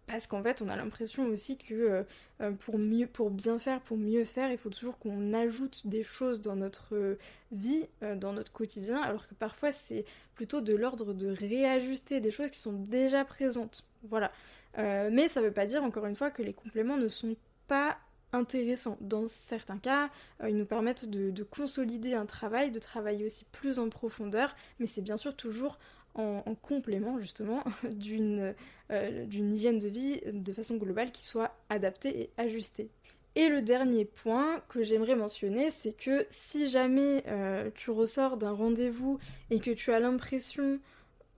parce 0.07 0.27
qu'en 0.27 0.43
fait 0.43 0.63
on 0.63 0.69
a 0.69 0.77
l'impression 0.77 1.27
aussi 1.27 1.59
que 1.59 1.75
euh, 1.75 2.03
euh, 2.41 2.53
pour 2.53 2.79
mieux 2.79 3.07
pour 3.07 3.31
bien 3.31 3.59
faire 3.59 3.81
pour 3.81 3.97
mieux 3.97 4.25
faire 4.25 4.51
il 4.51 4.59
faut 4.59 4.71
toujours 4.71 4.99
qu'on 4.99 5.33
ajoute 5.33 5.87
des 5.87 6.03
choses 6.03 6.41
dans 6.41 6.57
notre 6.57 6.95
euh, 6.95 7.19
vie 7.53 7.87
dans 8.01 8.33
notre 8.33 8.53
quotidien. 8.53 9.01
Alors 9.03 9.27
que 9.27 9.35
parfois 9.35 9.73
c'est 9.73 10.05
plutôt 10.35 10.61
de 10.61 10.75
l'ordre 10.75 11.15
de 11.15 11.29
réajuster 11.29 12.21
des 12.21 12.31
choses 12.31 12.51
qui 12.51 12.59
sont 12.59 12.73
déjà 12.73 13.25
présentes. 13.25 13.87
Voilà. 14.03 14.31
Mais 14.77 15.29
ça 15.29 15.41
veut 15.41 15.53
pas 15.53 15.65
dire 15.65 15.83
encore 15.83 16.05
une 16.05 16.17
fois 16.17 16.31
que 16.31 16.43
les 16.43 16.53
compléments 16.53 16.99
ne 16.99 17.09
sont 17.09 17.37
pas 17.69 17.97
intéressants. 18.33 18.99
Dans 19.01 19.27
certains 19.29 19.79
cas 19.79 20.11
ils 20.47 20.57
nous 20.57 20.67
permettent 20.67 21.09
de 21.09 21.43
consolider 21.45 22.15
un 22.15 22.27
travail 22.27 22.71
de 22.73 22.79
travailler 22.81 23.25
aussi 23.25 23.45
plus 23.53 23.79
en 23.79 23.89
profondeur. 23.89 24.55
Mais 24.81 24.87
c'est 24.87 25.03
bien 25.03 25.17
sûr 25.17 25.35
toujours 25.35 25.79
en, 26.17 26.55
complément 26.55 27.19
justement 27.19 27.63
euh, 27.85 29.25
d'une 29.27 29.55
hygiène 29.55 29.79
de 29.79 29.89
vie 29.89 30.21
de 30.33 30.53
façon 30.53 30.77
globale 30.77 31.13
qui 31.13 31.25
soit 31.27 31.53
adaptée 31.69 32.21
et 32.21 32.31
ajustée. 32.37 32.89
Et 33.35 33.49
le 33.49 33.61
dernier 33.61 34.07
point 34.07 34.63
que 34.69 34.83
j'aimerais 34.83 35.15
mentionner, 35.15 35.71
c'est 35.71 35.93
que 35.93 36.27
si 36.31 36.69
jamais 36.69 37.23
euh, 37.27 37.71
tu 37.75 37.91
ressors 37.91 38.39
d'un 38.39 38.53
rendez-vous 38.53 39.19
et 39.51 39.61
que 39.61 39.71
tu 39.71 39.93
as 39.93 40.01
l'impression 40.01 40.79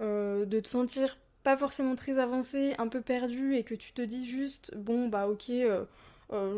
euh, 0.00 0.44
de 0.44 0.60
te 0.60 0.68
sentir 0.68 1.18
pas 1.42 1.56
forcément 1.56 1.96
très 1.96 2.18
avancé, 2.18 2.74
un 2.78 2.86
peu 2.88 3.00
perdu, 3.00 3.56
et 3.56 3.64
que 3.64 3.74
tu 3.74 3.92
te 3.92 4.02
dis 4.02 4.26
juste, 4.26 4.76
bon 4.76 5.08
bah 5.08 5.28
ok, 5.28 5.50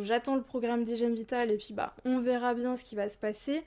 j'attends 0.00 0.35
le 0.35 0.42
programme 0.42 0.83
d'hygiène 0.83 1.14
vitale 1.14 1.50
et 1.50 1.56
puis 1.56 1.72
bah 1.72 1.94
on 2.04 2.18
verra 2.18 2.54
bien 2.54 2.76
ce 2.76 2.85
qui 2.85 2.96
va 2.96 3.09
se 3.09 3.16
passer. 3.16 3.62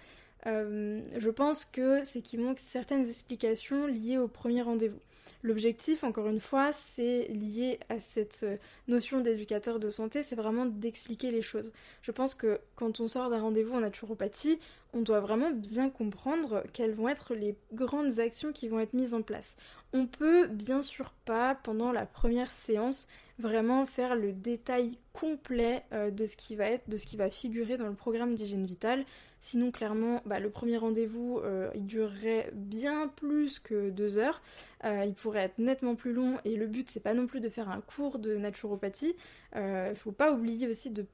Je 0.46 1.30
pense 1.30 1.66
que 1.66 2.04
c'est 2.04 2.22
qu'il 2.22 2.42
manque 2.42 2.60
certaines 2.60 3.08
explications 3.08 3.88
liées 3.88 4.18
au 4.18 4.28
premier 4.28 4.62
rendez-vous. 4.62 5.00
L'objectif, 5.44 6.06
encore 6.06 6.30
une 6.30 6.40
fois, 6.40 6.72
c'est 6.72 7.28
lié 7.28 7.78
à 7.90 8.00
cette 8.00 8.44
euh, 8.44 8.56
notion 8.88 9.20
d'éducateur 9.20 9.78
de 9.78 9.90
santé, 9.90 10.24
c'est 10.24 10.38
vraiment 10.38 10.66
d'expliquer 10.66 11.32
les 11.32 11.42
choses. 11.42 11.74
Je 12.02 12.12
pense 12.12 12.34
que 12.34 12.62
quand 12.78 13.02
on 13.02 13.10
sort 13.10 13.30
d'un 13.30 13.42
rendez-vous 13.42 13.74
en 13.74 13.82
naturopathie, 13.82 14.58
on 14.94 15.02
doit 15.02 15.20
vraiment 15.20 15.52
bien 15.52 15.90
comprendre 15.90 16.64
quelles 16.72 16.94
vont 16.94 17.10
être 17.10 17.36
les 17.36 17.58
grandes 17.74 18.20
actions 18.20 18.54
qui 18.54 18.70
vont 18.70 18.80
être 18.80 18.94
mises 18.94 19.14
en 19.14 19.22
place. 19.22 19.58
On 19.92 20.08
peut 20.08 20.48
bien 20.48 20.82
sûr 20.82 21.12
pas, 21.26 21.56
pendant 21.56 21.92
la 21.92 22.06
première 22.06 22.52
séance, 22.52 23.10
vraiment 23.38 23.86
faire 23.86 24.16
le 24.16 24.32
détail 24.32 24.98
complet 25.12 25.84
euh, 25.92 26.10
de 26.10 26.26
ce 26.26 26.38
qui 26.38 26.56
va 26.56 26.70
être, 26.70 26.90
de 26.90 26.96
ce 26.96 27.06
qui 27.06 27.18
va 27.18 27.30
figurer 27.30 27.76
dans 27.76 27.88
le 27.88 27.96
programme 27.96 28.34
d'hygiène 28.34 28.66
vitale. 28.66 29.04
Sinon, 29.46 29.72
clairement, 29.72 30.22
bah, 30.26 30.40
le 30.40 30.50
premier 30.50 30.78
rendez-vous, 30.78 31.42
euh, 31.44 31.70
il 31.76 31.86
durerait 31.86 32.50
bien 32.54 33.10
plus 33.10 33.60
que 33.60 33.90
deux 33.90 34.18
heures. 34.18 34.42
Euh, 34.86 35.04
il 35.06 35.14
pourrait 35.14 35.42
être 35.42 35.60
nettement 35.60 35.96
plus 35.96 36.14
long 36.14 36.40
et 36.46 36.56
le 36.56 36.66
but, 36.66 36.90
c'est 36.90 37.02
pas 37.02 37.14
non 37.14 37.28
plus 37.28 37.42
de 37.42 37.50
faire 37.50 37.70
un 37.70 37.82
cours 37.82 38.20
de 38.20 38.38
naturopathie. 38.38 39.18
Il 39.54 39.96
faut 39.96 40.14
pas 40.14 40.32
oublier 40.32 40.70
aussi 40.70 40.92
de 40.92 41.06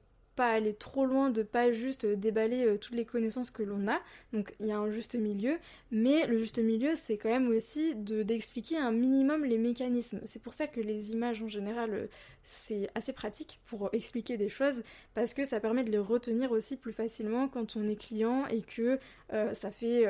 aller 0.48 0.74
trop 0.74 1.06
loin, 1.06 1.30
de 1.30 1.42
pas 1.42 1.72
juste 1.72 2.06
déballer 2.06 2.64
euh, 2.64 2.78
toutes 2.78 2.94
les 2.94 3.04
connaissances 3.04 3.50
que 3.50 3.62
l'on 3.62 3.88
a. 3.88 4.00
Donc 4.32 4.54
il 4.60 4.66
y 4.66 4.72
a 4.72 4.78
un 4.78 4.90
juste 4.90 5.14
milieu, 5.14 5.58
mais 5.90 6.26
le 6.26 6.38
juste 6.38 6.58
milieu 6.58 6.94
c'est 6.94 7.16
quand 7.16 7.28
même 7.28 7.48
aussi 7.48 7.94
d'expliquer 7.94 8.78
un 8.78 8.92
minimum 8.92 9.44
les 9.44 9.58
mécanismes. 9.58 10.20
C'est 10.24 10.42
pour 10.42 10.54
ça 10.54 10.66
que 10.66 10.80
les 10.80 11.12
images 11.12 11.42
en 11.42 11.48
général 11.48 11.94
euh, 11.94 12.06
c'est 12.42 12.88
assez 12.94 13.12
pratique 13.12 13.60
pour 13.66 13.90
expliquer 13.92 14.36
des 14.36 14.48
choses 14.48 14.82
parce 15.14 15.34
que 15.34 15.44
ça 15.44 15.60
permet 15.60 15.84
de 15.84 15.90
les 15.90 15.98
retenir 15.98 16.52
aussi 16.52 16.76
plus 16.76 16.92
facilement 16.92 17.48
quand 17.48 17.76
on 17.76 17.88
est 17.88 17.96
client 17.96 18.46
et 18.46 18.62
que 18.62 18.98
euh, 19.32 19.54
ça 19.54 19.70
fait 19.70 20.06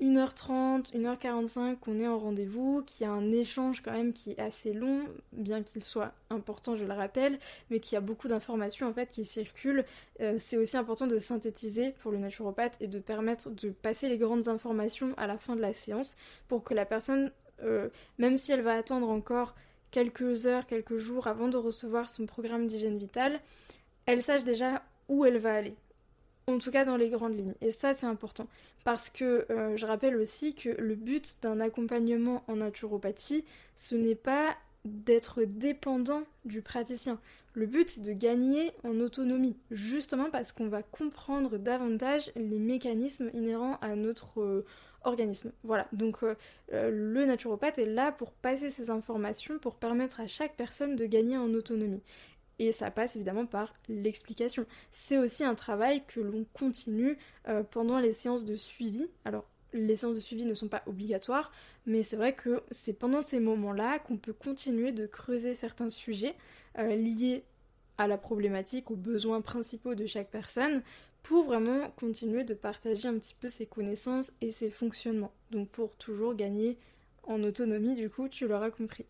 1h30, 0.00 0.92
1h45 0.92 1.78
qu'on 1.78 2.00
est 2.00 2.08
en 2.08 2.18
rendez-vous, 2.18 2.82
qu'il 2.82 3.06
y 3.06 3.08
a 3.08 3.12
un 3.12 3.30
échange 3.30 3.80
quand 3.80 3.92
même 3.92 4.12
qui 4.12 4.32
est 4.32 4.40
assez 4.40 4.72
long, 4.72 5.04
bien 5.32 5.62
qu'il 5.62 5.84
soit 5.84 6.12
important, 6.30 6.74
je 6.74 6.84
le 6.84 6.92
rappelle, 6.92 7.38
mais 7.70 7.78
qu'il 7.78 7.94
y 7.94 7.96
a 7.96 8.00
beaucoup 8.00 8.26
d'informations 8.26 8.88
en 8.88 8.92
fait 8.92 9.10
qui 9.10 9.24
circulent. 9.24 9.84
Euh, 10.20 10.34
c'est 10.36 10.56
aussi 10.56 10.76
important 10.76 11.06
de 11.06 11.18
synthétiser 11.18 11.92
pour 12.02 12.10
le 12.10 12.18
naturopathe 12.18 12.76
et 12.80 12.88
de 12.88 12.98
permettre 12.98 13.50
de 13.50 13.70
passer 13.70 14.08
les 14.08 14.18
grandes 14.18 14.48
informations 14.48 15.14
à 15.16 15.28
la 15.28 15.38
fin 15.38 15.54
de 15.54 15.60
la 15.60 15.72
séance 15.72 16.16
pour 16.48 16.64
que 16.64 16.74
la 16.74 16.84
personne, 16.84 17.30
euh, 17.62 17.88
même 18.18 18.36
si 18.36 18.50
elle 18.50 18.62
va 18.62 18.74
attendre 18.74 19.08
encore 19.08 19.54
quelques 19.92 20.46
heures, 20.46 20.66
quelques 20.66 20.96
jours 20.96 21.28
avant 21.28 21.46
de 21.46 21.56
recevoir 21.56 22.10
son 22.10 22.26
programme 22.26 22.66
d'hygiène 22.66 22.98
vitale, 22.98 23.40
elle 24.06 24.22
sache 24.22 24.42
déjà 24.42 24.82
où 25.08 25.24
elle 25.24 25.38
va 25.38 25.54
aller 25.54 25.76
en 26.46 26.58
tout 26.58 26.70
cas 26.70 26.84
dans 26.84 26.96
les 26.96 27.08
grandes 27.08 27.36
lignes. 27.38 27.54
Et 27.60 27.70
ça, 27.70 27.94
c'est 27.94 28.06
important. 28.06 28.46
Parce 28.84 29.08
que 29.08 29.46
euh, 29.50 29.76
je 29.76 29.86
rappelle 29.86 30.16
aussi 30.16 30.54
que 30.54 30.68
le 30.68 30.94
but 30.94 31.36
d'un 31.42 31.60
accompagnement 31.60 32.44
en 32.48 32.56
naturopathie, 32.56 33.44
ce 33.76 33.94
n'est 33.94 34.14
pas 34.14 34.56
d'être 34.84 35.44
dépendant 35.44 36.24
du 36.44 36.60
praticien. 36.60 37.18
Le 37.54 37.66
but, 37.66 37.88
c'est 37.88 38.02
de 38.02 38.12
gagner 38.12 38.72
en 38.82 39.00
autonomie, 39.00 39.56
justement 39.70 40.28
parce 40.30 40.52
qu'on 40.52 40.68
va 40.68 40.82
comprendre 40.82 41.56
davantage 41.56 42.32
les 42.36 42.58
mécanismes 42.58 43.30
inhérents 43.32 43.78
à 43.80 43.94
notre 43.94 44.40
euh, 44.40 44.66
organisme. 45.04 45.52
Voilà, 45.62 45.86
donc 45.92 46.18
euh, 46.22 46.34
le 46.68 47.24
naturopathe 47.24 47.78
est 47.78 47.86
là 47.86 48.12
pour 48.12 48.32
passer 48.32 48.70
ces 48.70 48.90
informations, 48.90 49.58
pour 49.58 49.76
permettre 49.76 50.20
à 50.20 50.26
chaque 50.26 50.56
personne 50.56 50.96
de 50.96 51.06
gagner 51.06 51.38
en 51.38 51.52
autonomie. 51.54 52.02
Et 52.64 52.72
ça 52.72 52.90
passe 52.90 53.14
évidemment 53.14 53.44
par 53.44 53.74
l'explication. 53.88 54.64
C'est 54.90 55.18
aussi 55.18 55.44
un 55.44 55.54
travail 55.54 56.02
que 56.06 56.20
l'on 56.20 56.46
continue 56.54 57.18
euh, 57.46 57.62
pendant 57.62 57.98
les 57.98 58.14
séances 58.14 58.46
de 58.46 58.54
suivi. 58.54 59.06
Alors, 59.26 59.44
les 59.74 59.96
séances 59.96 60.14
de 60.14 60.20
suivi 60.20 60.46
ne 60.46 60.54
sont 60.54 60.68
pas 60.68 60.82
obligatoires, 60.86 61.52
mais 61.84 62.02
c'est 62.02 62.16
vrai 62.16 62.32
que 62.32 62.62
c'est 62.70 62.94
pendant 62.94 63.20
ces 63.20 63.38
moments-là 63.38 63.98
qu'on 63.98 64.16
peut 64.16 64.32
continuer 64.32 64.92
de 64.92 65.06
creuser 65.06 65.54
certains 65.54 65.90
sujets 65.90 66.36
euh, 66.78 66.94
liés 66.94 67.44
à 67.98 68.06
la 68.06 68.16
problématique, 68.16 68.90
aux 68.90 68.96
besoins 68.96 69.42
principaux 69.42 69.94
de 69.94 70.06
chaque 70.06 70.30
personne, 70.30 70.82
pour 71.22 71.44
vraiment 71.44 71.90
continuer 71.98 72.44
de 72.44 72.54
partager 72.54 73.08
un 73.08 73.18
petit 73.18 73.34
peu 73.38 73.48
ses 73.48 73.66
connaissances 73.66 74.32
et 74.40 74.50
ses 74.50 74.70
fonctionnements. 74.70 75.32
Donc 75.50 75.68
pour 75.68 75.94
toujours 75.96 76.34
gagner 76.34 76.78
en 77.24 77.42
autonomie, 77.42 77.94
du 77.94 78.08
coup, 78.08 78.28
tu 78.28 78.48
l'auras 78.48 78.70
compris. 78.70 79.04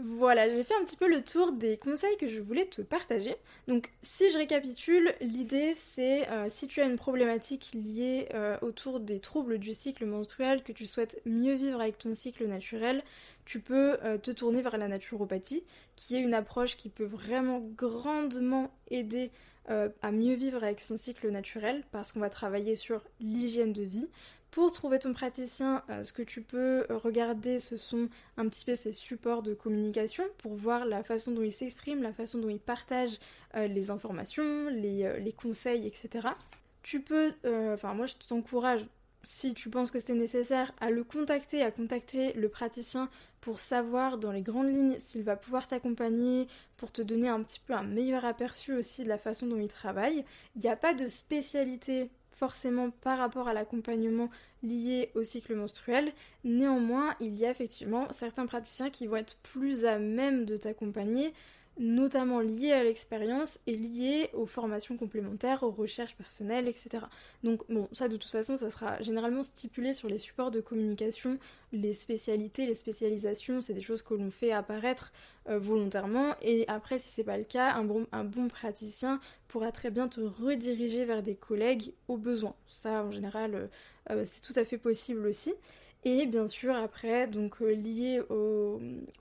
Voilà, 0.00 0.48
j'ai 0.48 0.62
fait 0.62 0.74
un 0.80 0.84
petit 0.84 0.96
peu 0.96 1.08
le 1.08 1.24
tour 1.24 1.50
des 1.50 1.76
conseils 1.76 2.16
que 2.18 2.28
je 2.28 2.40
voulais 2.40 2.66
te 2.66 2.82
partager. 2.82 3.34
Donc 3.66 3.90
si 4.00 4.30
je 4.30 4.38
récapitule, 4.38 5.12
l'idée 5.20 5.74
c'est 5.74 6.28
euh, 6.28 6.46
si 6.48 6.68
tu 6.68 6.80
as 6.80 6.84
une 6.84 6.94
problématique 6.94 7.72
liée 7.74 8.28
euh, 8.32 8.56
autour 8.62 9.00
des 9.00 9.18
troubles 9.18 9.58
du 9.58 9.72
cycle 9.72 10.06
menstruel, 10.06 10.62
que 10.62 10.70
tu 10.70 10.86
souhaites 10.86 11.20
mieux 11.26 11.54
vivre 11.54 11.80
avec 11.80 11.98
ton 11.98 12.14
cycle 12.14 12.46
naturel, 12.46 13.02
tu 13.44 13.58
peux 13.58 13.98
euh, 14.04 14.18
te 14.18 14.30
tourner 14.30 14.62
vers 14.62 14.78
la 14.78 14.86
naturopathie, 14.86 15.64
qui 15.96 16.14
est 16.14 16.20
une 16.20 16.34
approche 16.34 16.76
qui 16.76 16.90
peut 16.90 17.04
vraiment 17.04 17.58
grandement 17.58 18.70
aider 18.90 19.32
à 20.00 20.12
mieux 20.12 20.32
vivre 20.32 20.64
avec 20.64 20.80
son 20.80 20.96
cycle 20.96 21.28
naturel, 21.28 21.84
parce 21.90 22.12
qu'on 22.12 22.20
va 22.20 22.30
travailler 22.30 22.74
sur 22.74 23.02
l'hygiène 23.20 23.74
de 23.74 23.82
vie, 23.82 24.08
pour 24.50 24.72
trouver 24.72 24.98
ton 24.98 25.12
praticien, 25.12 25.82
euh, 25.90 26.02
ce 26.02 26.12
que 26.12 26.22
tu 26.22 26.40
peux 26.40 26.86
regarder, 26.88 27.58
ce 27.58 27.76
sont 27.76 28.08
un 28.36 28.48
petit 28.48 28.64
peu 28.64 28.74
ses 28.74 28.92
supports 28.92 29.42
de 29.42 29.52
communication 29.54 30.24
pour 30.38 30.54
voir 30.54 30.86
la 30.86 31.02
façon 31.02 31.32
dont 31.32 31.42
il 31.42 31.52
s'exprime, 31.52 32.02
la 32.02 32.12
façon 32.12 32.38
dont 32.38 32.48
il 32.48 32.58
partage 32.58 33.18
euh, 33.56 33.66
les 33.66 33.90
informations, 33.90 34.68
les, 34.70 35.04
euh, 35.04 35.18
les, 35.18 35.32
conseils, 35.32 35.86
etc. 35.86 36.28
Tu 36.82 37.00
peux, 37.00 37.34
enfin 37.44 37.92
moi 37.92 38.06
je 38.06 38.14
t'encourage, 38.26 38.80
si 39.22 39.52
tu 39.52 39.68
penses 39.68 39.90
que 39.90 40.00
c'est 40.00 40.14
nécessaire, 40.14 40.72
à 40.80 40.90
le 40.90 41.04
contacter, 41.04 41.62
à 41.62 41.70
contacter 41.70 42.32
le 42.32 42.48
praticien 42.48 43.10
pour 43.42 43.60
savoir 43.60 44.16
dans 44.16 44.32
les 44.32 44.40
grandes 44.40 44.68
lignes 44.68 44.98
s'il 44.98 45.24
va 45.24 45.36
pouvoir 45.36 45.66
t'accompagner, 45.66 46.46
pour 46.78 46.90
te 46.90 47.02
donner 47.02 47.28
un 47.28 47.42
petit 47.42 47.60
peu 47.60 47.74
un 47.74 47.82
meilleur 47.82 48.24
aperçu 48.24 48.72
aussi 48.72 49.02
de 49.02 49.08
la 49.08 49.18
façon 49.18 49.46
dont 49.46 49.60
il 49.60 49.68
travaille. 49.68 50.24
Il 50.56 50.62
n'y 50.62 50.70
a 50.70 50.76
pas 50.76 50.94
de 50.94 51.06
spécialité 51.06 52.08
forcément 52.38 52.90
par 52.90 53.18
rapport 53.18 53.48
à 53.48 53.54
l'accompagnement 53.54 54.30
lié 54.62 55.10
au 55.14 55.22
cycle 55.22 55.54
menstruel. 55.54 56.12
Néanmoins, 56.44 57.14
il 57.20 57.36
y 57.36 57.44
a 57.44 57.50
effectivement 57.50 58.06
certains 58.10 58.46
praticiens 58.46 58.90
qui 58.90 59.06
vont 59.06 59.16
être 59.16 59.36
plus 59.42 59.84
à 59.84 59.98
même 59.98 60.44
de 60.44 60.56
t'accompagner 60.56 61.34
notamment 61.78 62.40
liées 62.40 62.72
à 62.72 62.82
l'expérience 62.82 63.58
et 63.66 63.76
liées 63.76 64.30
aux 64.34 64.46
formations 64.46 64.96
complémentaires, 64.96 65.62
aux 65.62 65.70
recherches 65.70 66.16
personnelles, 66.16 66.68
etc. 66.68 67.04
Donc 67.44 67.62
bon, 67.68 67.88
ça 67.92 68.08
de 68.08 68.16
toute 68.16 68.30
façon, 68.30 68.56
ça 68.56 68.70
sera 68.70 69.00
généralement 69.00 69.42
stipulé 69.42 69.94
sur 69.94 70.08
les 70.08 70.18
supports 70.18 70.50
de 70.50 70.60
communication, 70.60 71.38
les 71.72 71.92
spécialités, 71.92 72.66
les 72.66 72.74
spécialisations, 72.74 73.60
c'est 73.60 73.74
des 73.74 73.80
choses 73.80 74.02
que 74.02 74.14
l'on 74.14 74.30
fait 74.30 74.52
apparaître 74.52 75.12
euh, 75.48 75.58
volontairement. 75.58 76.34
Et 76.42 76.64
après, 76.68 76.98
si 76.98 77.08
c'est 77.08 77.24
pas 77.24 77.38
le 77.38 77.44
cas, 77.44 77.74
un 77.74 78.24
bon, 78.24 78.48
praticien 78.48 79.20
pourra 79.46 79.72
très 79.72 79.90
bien 79.90 80.08
te 80.08 80.20
rediriger 80.20 81.04
vers 81.04 81.22
des 81.22 81.34
collègues 81.34 81.92
au 82.08 82.16
besoin. 82.16 82.54
Ça, 82.66 83.04
en 83.04 83.10
général, 83.10 83.54
euh, 83.54 83.66
euh, 84.10 84.22
c'est 84.24 84.42
tout 84.42 84.58
à 84.58 84.64
fait 84.64 84.78
possible 84.78 85.26
aussi. 85.26 85.54
Et 86.04 86.26
bien 86.26 86.46
sûr, 86.46 86.74
après, 86.76 87.26
donc 87.26 87.60
euh, 87.60 87.72
lié 87.72 88.20
aux, 88.30 88.80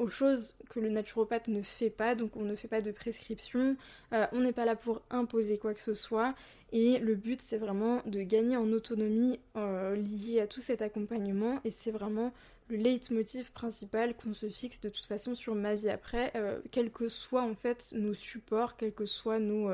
choses 0.10 0.56
que 0.70 0.80
le 0.80 0.90
naturopathe 0.90 1.48
ne 1.48 1.62
fait 1.62 1.90
pas, 1.90 2.14
donc 2.14 2.36
on 2.38 2.44
ne 2.44 2.56
fait 2.56 2.68
pas 2.68 2.82
de 2.82 2.92
prescription, 2.92 3.76
euh, 4.14 4.28
on 4.32 4.42
n'est 4.42 4.54
pas 4.54 4.66
là 4.66 4.76
pour 4.76 5.02
imposer 5.10 5.58
quoi 5.58 5.74
que 5.74 5.82
ce 5.82 5.96
soit, 5.96 6.36
et 6.72 7.00
le 7.00 7.16
but 7.16 7.42
c'est 7.42 7.58
vraiment 7.58 8.02
de 8.06 8.22
gagner 8.22 8.58
en 8.58 8.72
autonomie 8.72 9.40
euh, 9.56 9.96
lié 9.96 10.40
à 10.40 10.48
tout 10.48 10.60
cet 10.60 10.84
accompagnement, 10.84 11.60
et 11.64 11.72
c'est 11.72 11.92
vraiment 11.92 12.32
le 12.70 12.78
leitmotiv 12.78 13.52
principal 13.54 14.14
qu'on 14.16 14.34
se 14.34 14.48
fixe 14.48 14.80
de 14.80 14.90
toute 14.90 15.06
façon 15.06 15.34
sur 15.34 15.56
ma 15.56 15.74
vie. 15.74 15.90
Après, 15.90 16.34
quels 16.70 16.92
que 16.92 17.08
soient 17.08 17.44
en 17.44 17.56
fait 17.56 17.94
nos 17.94 18.14
supports, 18.14 18.76
quels 18.76 18.92
que 18.92 19.06
soient 19.06 19.40
nos 19.40 19.72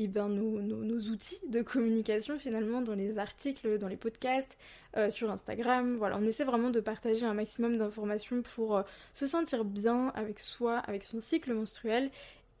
et 0.00 0.08
ben, 0.08 0.28
nos, 0.28 1.00
outils 1.10 1.38
de 1.48 1.60
communication 1.60 2.38
finalement 2.38 2.80
dans 2.80 2.94
les 2.94 3.18
articles, 3.18 3.76
dans 3.76 3.86
les 3.86 3.98
podcasts, 3.98 4.56
euh, 4.96 5.10
sur 5.10 5.30
Instagram. 5.30 5.94
Voilà, 5.94 6.16
on 6.18 6.24
essaie 6.24 6.44
vraiment 6.44 6.70
de 6.70 6.80
partager 6.80 7.26
un 7.26 7.34
maximum 7.34 7.76
d'informations 7.76 8.40
pour 8.40 8.78
euh, 8.78 8.82
se 9.12 9.26
sentir 9.26 9.62
bien 9.66 10.08
avec 10.14 10.40
soi, 10.40 10.78
avec 10.78 11.04
son 11.04 11.20
cycle 11.20 11.52
menstruel 11.52 12.10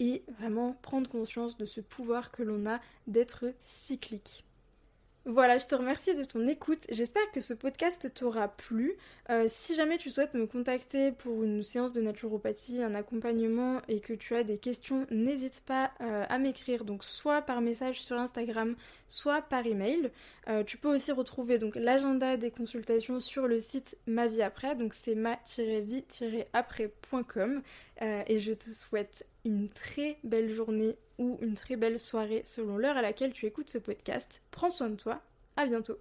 et 0.00 0.22
vraiment 0.38 0.76
prendre 0.82 1.08
conscience 1.08 1.56
de 1.56 1.64
ce 1.64 1.80
pouvoir 1.80 2.30
que 2.30 2.42
l'on 2.42 2.66
a 2.66 2.78
d'être 3.06 3.46
cyclique. 3.64 4.44
Voilà, 5.26 5.58
je 5.58 5.66
te 5.66 5.74
remercie 5.74 6.14
de 6.14 6.24
ton 6.24 6.48
écoute. 6.48 6.86
J'espère 6.88 7.30
que 7.30 7.40
ce 7.40 7.52
podcast 7.52 8.10
t'aura 8.14 8.48
plu. 8.48 8.96
Euh, 9.28 9.44
si 9.48 9.74
jamais 9.74 9.98
tu 9.98 10.08
souhaites 10.08 10.32
me 10.32 10.46
contacter 10.46 11.12
pour 11.12 11.44
une 11.44 11.62
séance 11.62 11.92
de 11.92 12.00
naturopathie, 12.00 12.82
un 12.82 12.94
accompagnement 12.94 13.82
et 13.86 14.00
que 14.00 14.14
tu 14.14 14.34
as 14.34 14.44
des 14.44 14.56
questions, 14.56 15.06
n'hésite 15.10 15.60
pas 15.66 15.90
euh, 16.00 16.24
à 16.26 16.38
m'écrire 16.38 16.86
donc 16.86 17.04
soit 17.04 17.42
par 17.42 17.60
message 17.60 18.00
sur 18.00 18.16
Instagram, 18.16 18.76
soit 19.08 19.42
par 19.42 19.66
email. 19.66 20.10
Euh, 20.48 20.64
tu 20.64 20.78
peux 20.78 20.88
aussi 20.88 21.12
retrouver 21.12 21.58
donc 21.58 21.76
l'agenda 21.76 22.38
des 22.38 22.50
consultations 22.50 23.20
sur 23.20 23.46
le 23.46 23.60
site 23.60 23.98
Ma 24.06 24.26
Vie 24.26 24.40
Après, 24.40 24.74
donc 24.74 24.94
c'est 24.94 25.14
ma-vie-après.com 25.14 27.60
et 28.26 28.38
je 28.38 28.54
te 28.54 28.70
souhaite 28.70 29.26
une 29.44 29.68
très 29.68 30.18
belle 30.24 30.54
journée 30.54 30.96
ou 31.18 31.38
une 31.40 31.54
très 31.54 31.76
belle 31.76 31.98
soirée 31.98 32.42
selon 32.44 32.76
l'heure 32.76 32.96
à 32.96 33.02
laquelle 33.02 33.32
tu 33.32 33.46
écoutes 33.46 33.68
ce 33.68 33.78
podcast. 33.78 34.42
Prends 34.50 34.70
soin 34.70 34.90
de 34.90 34.96
toi, 34.96 35.22
à 35.56 35.66
bientôt 35.66 35.98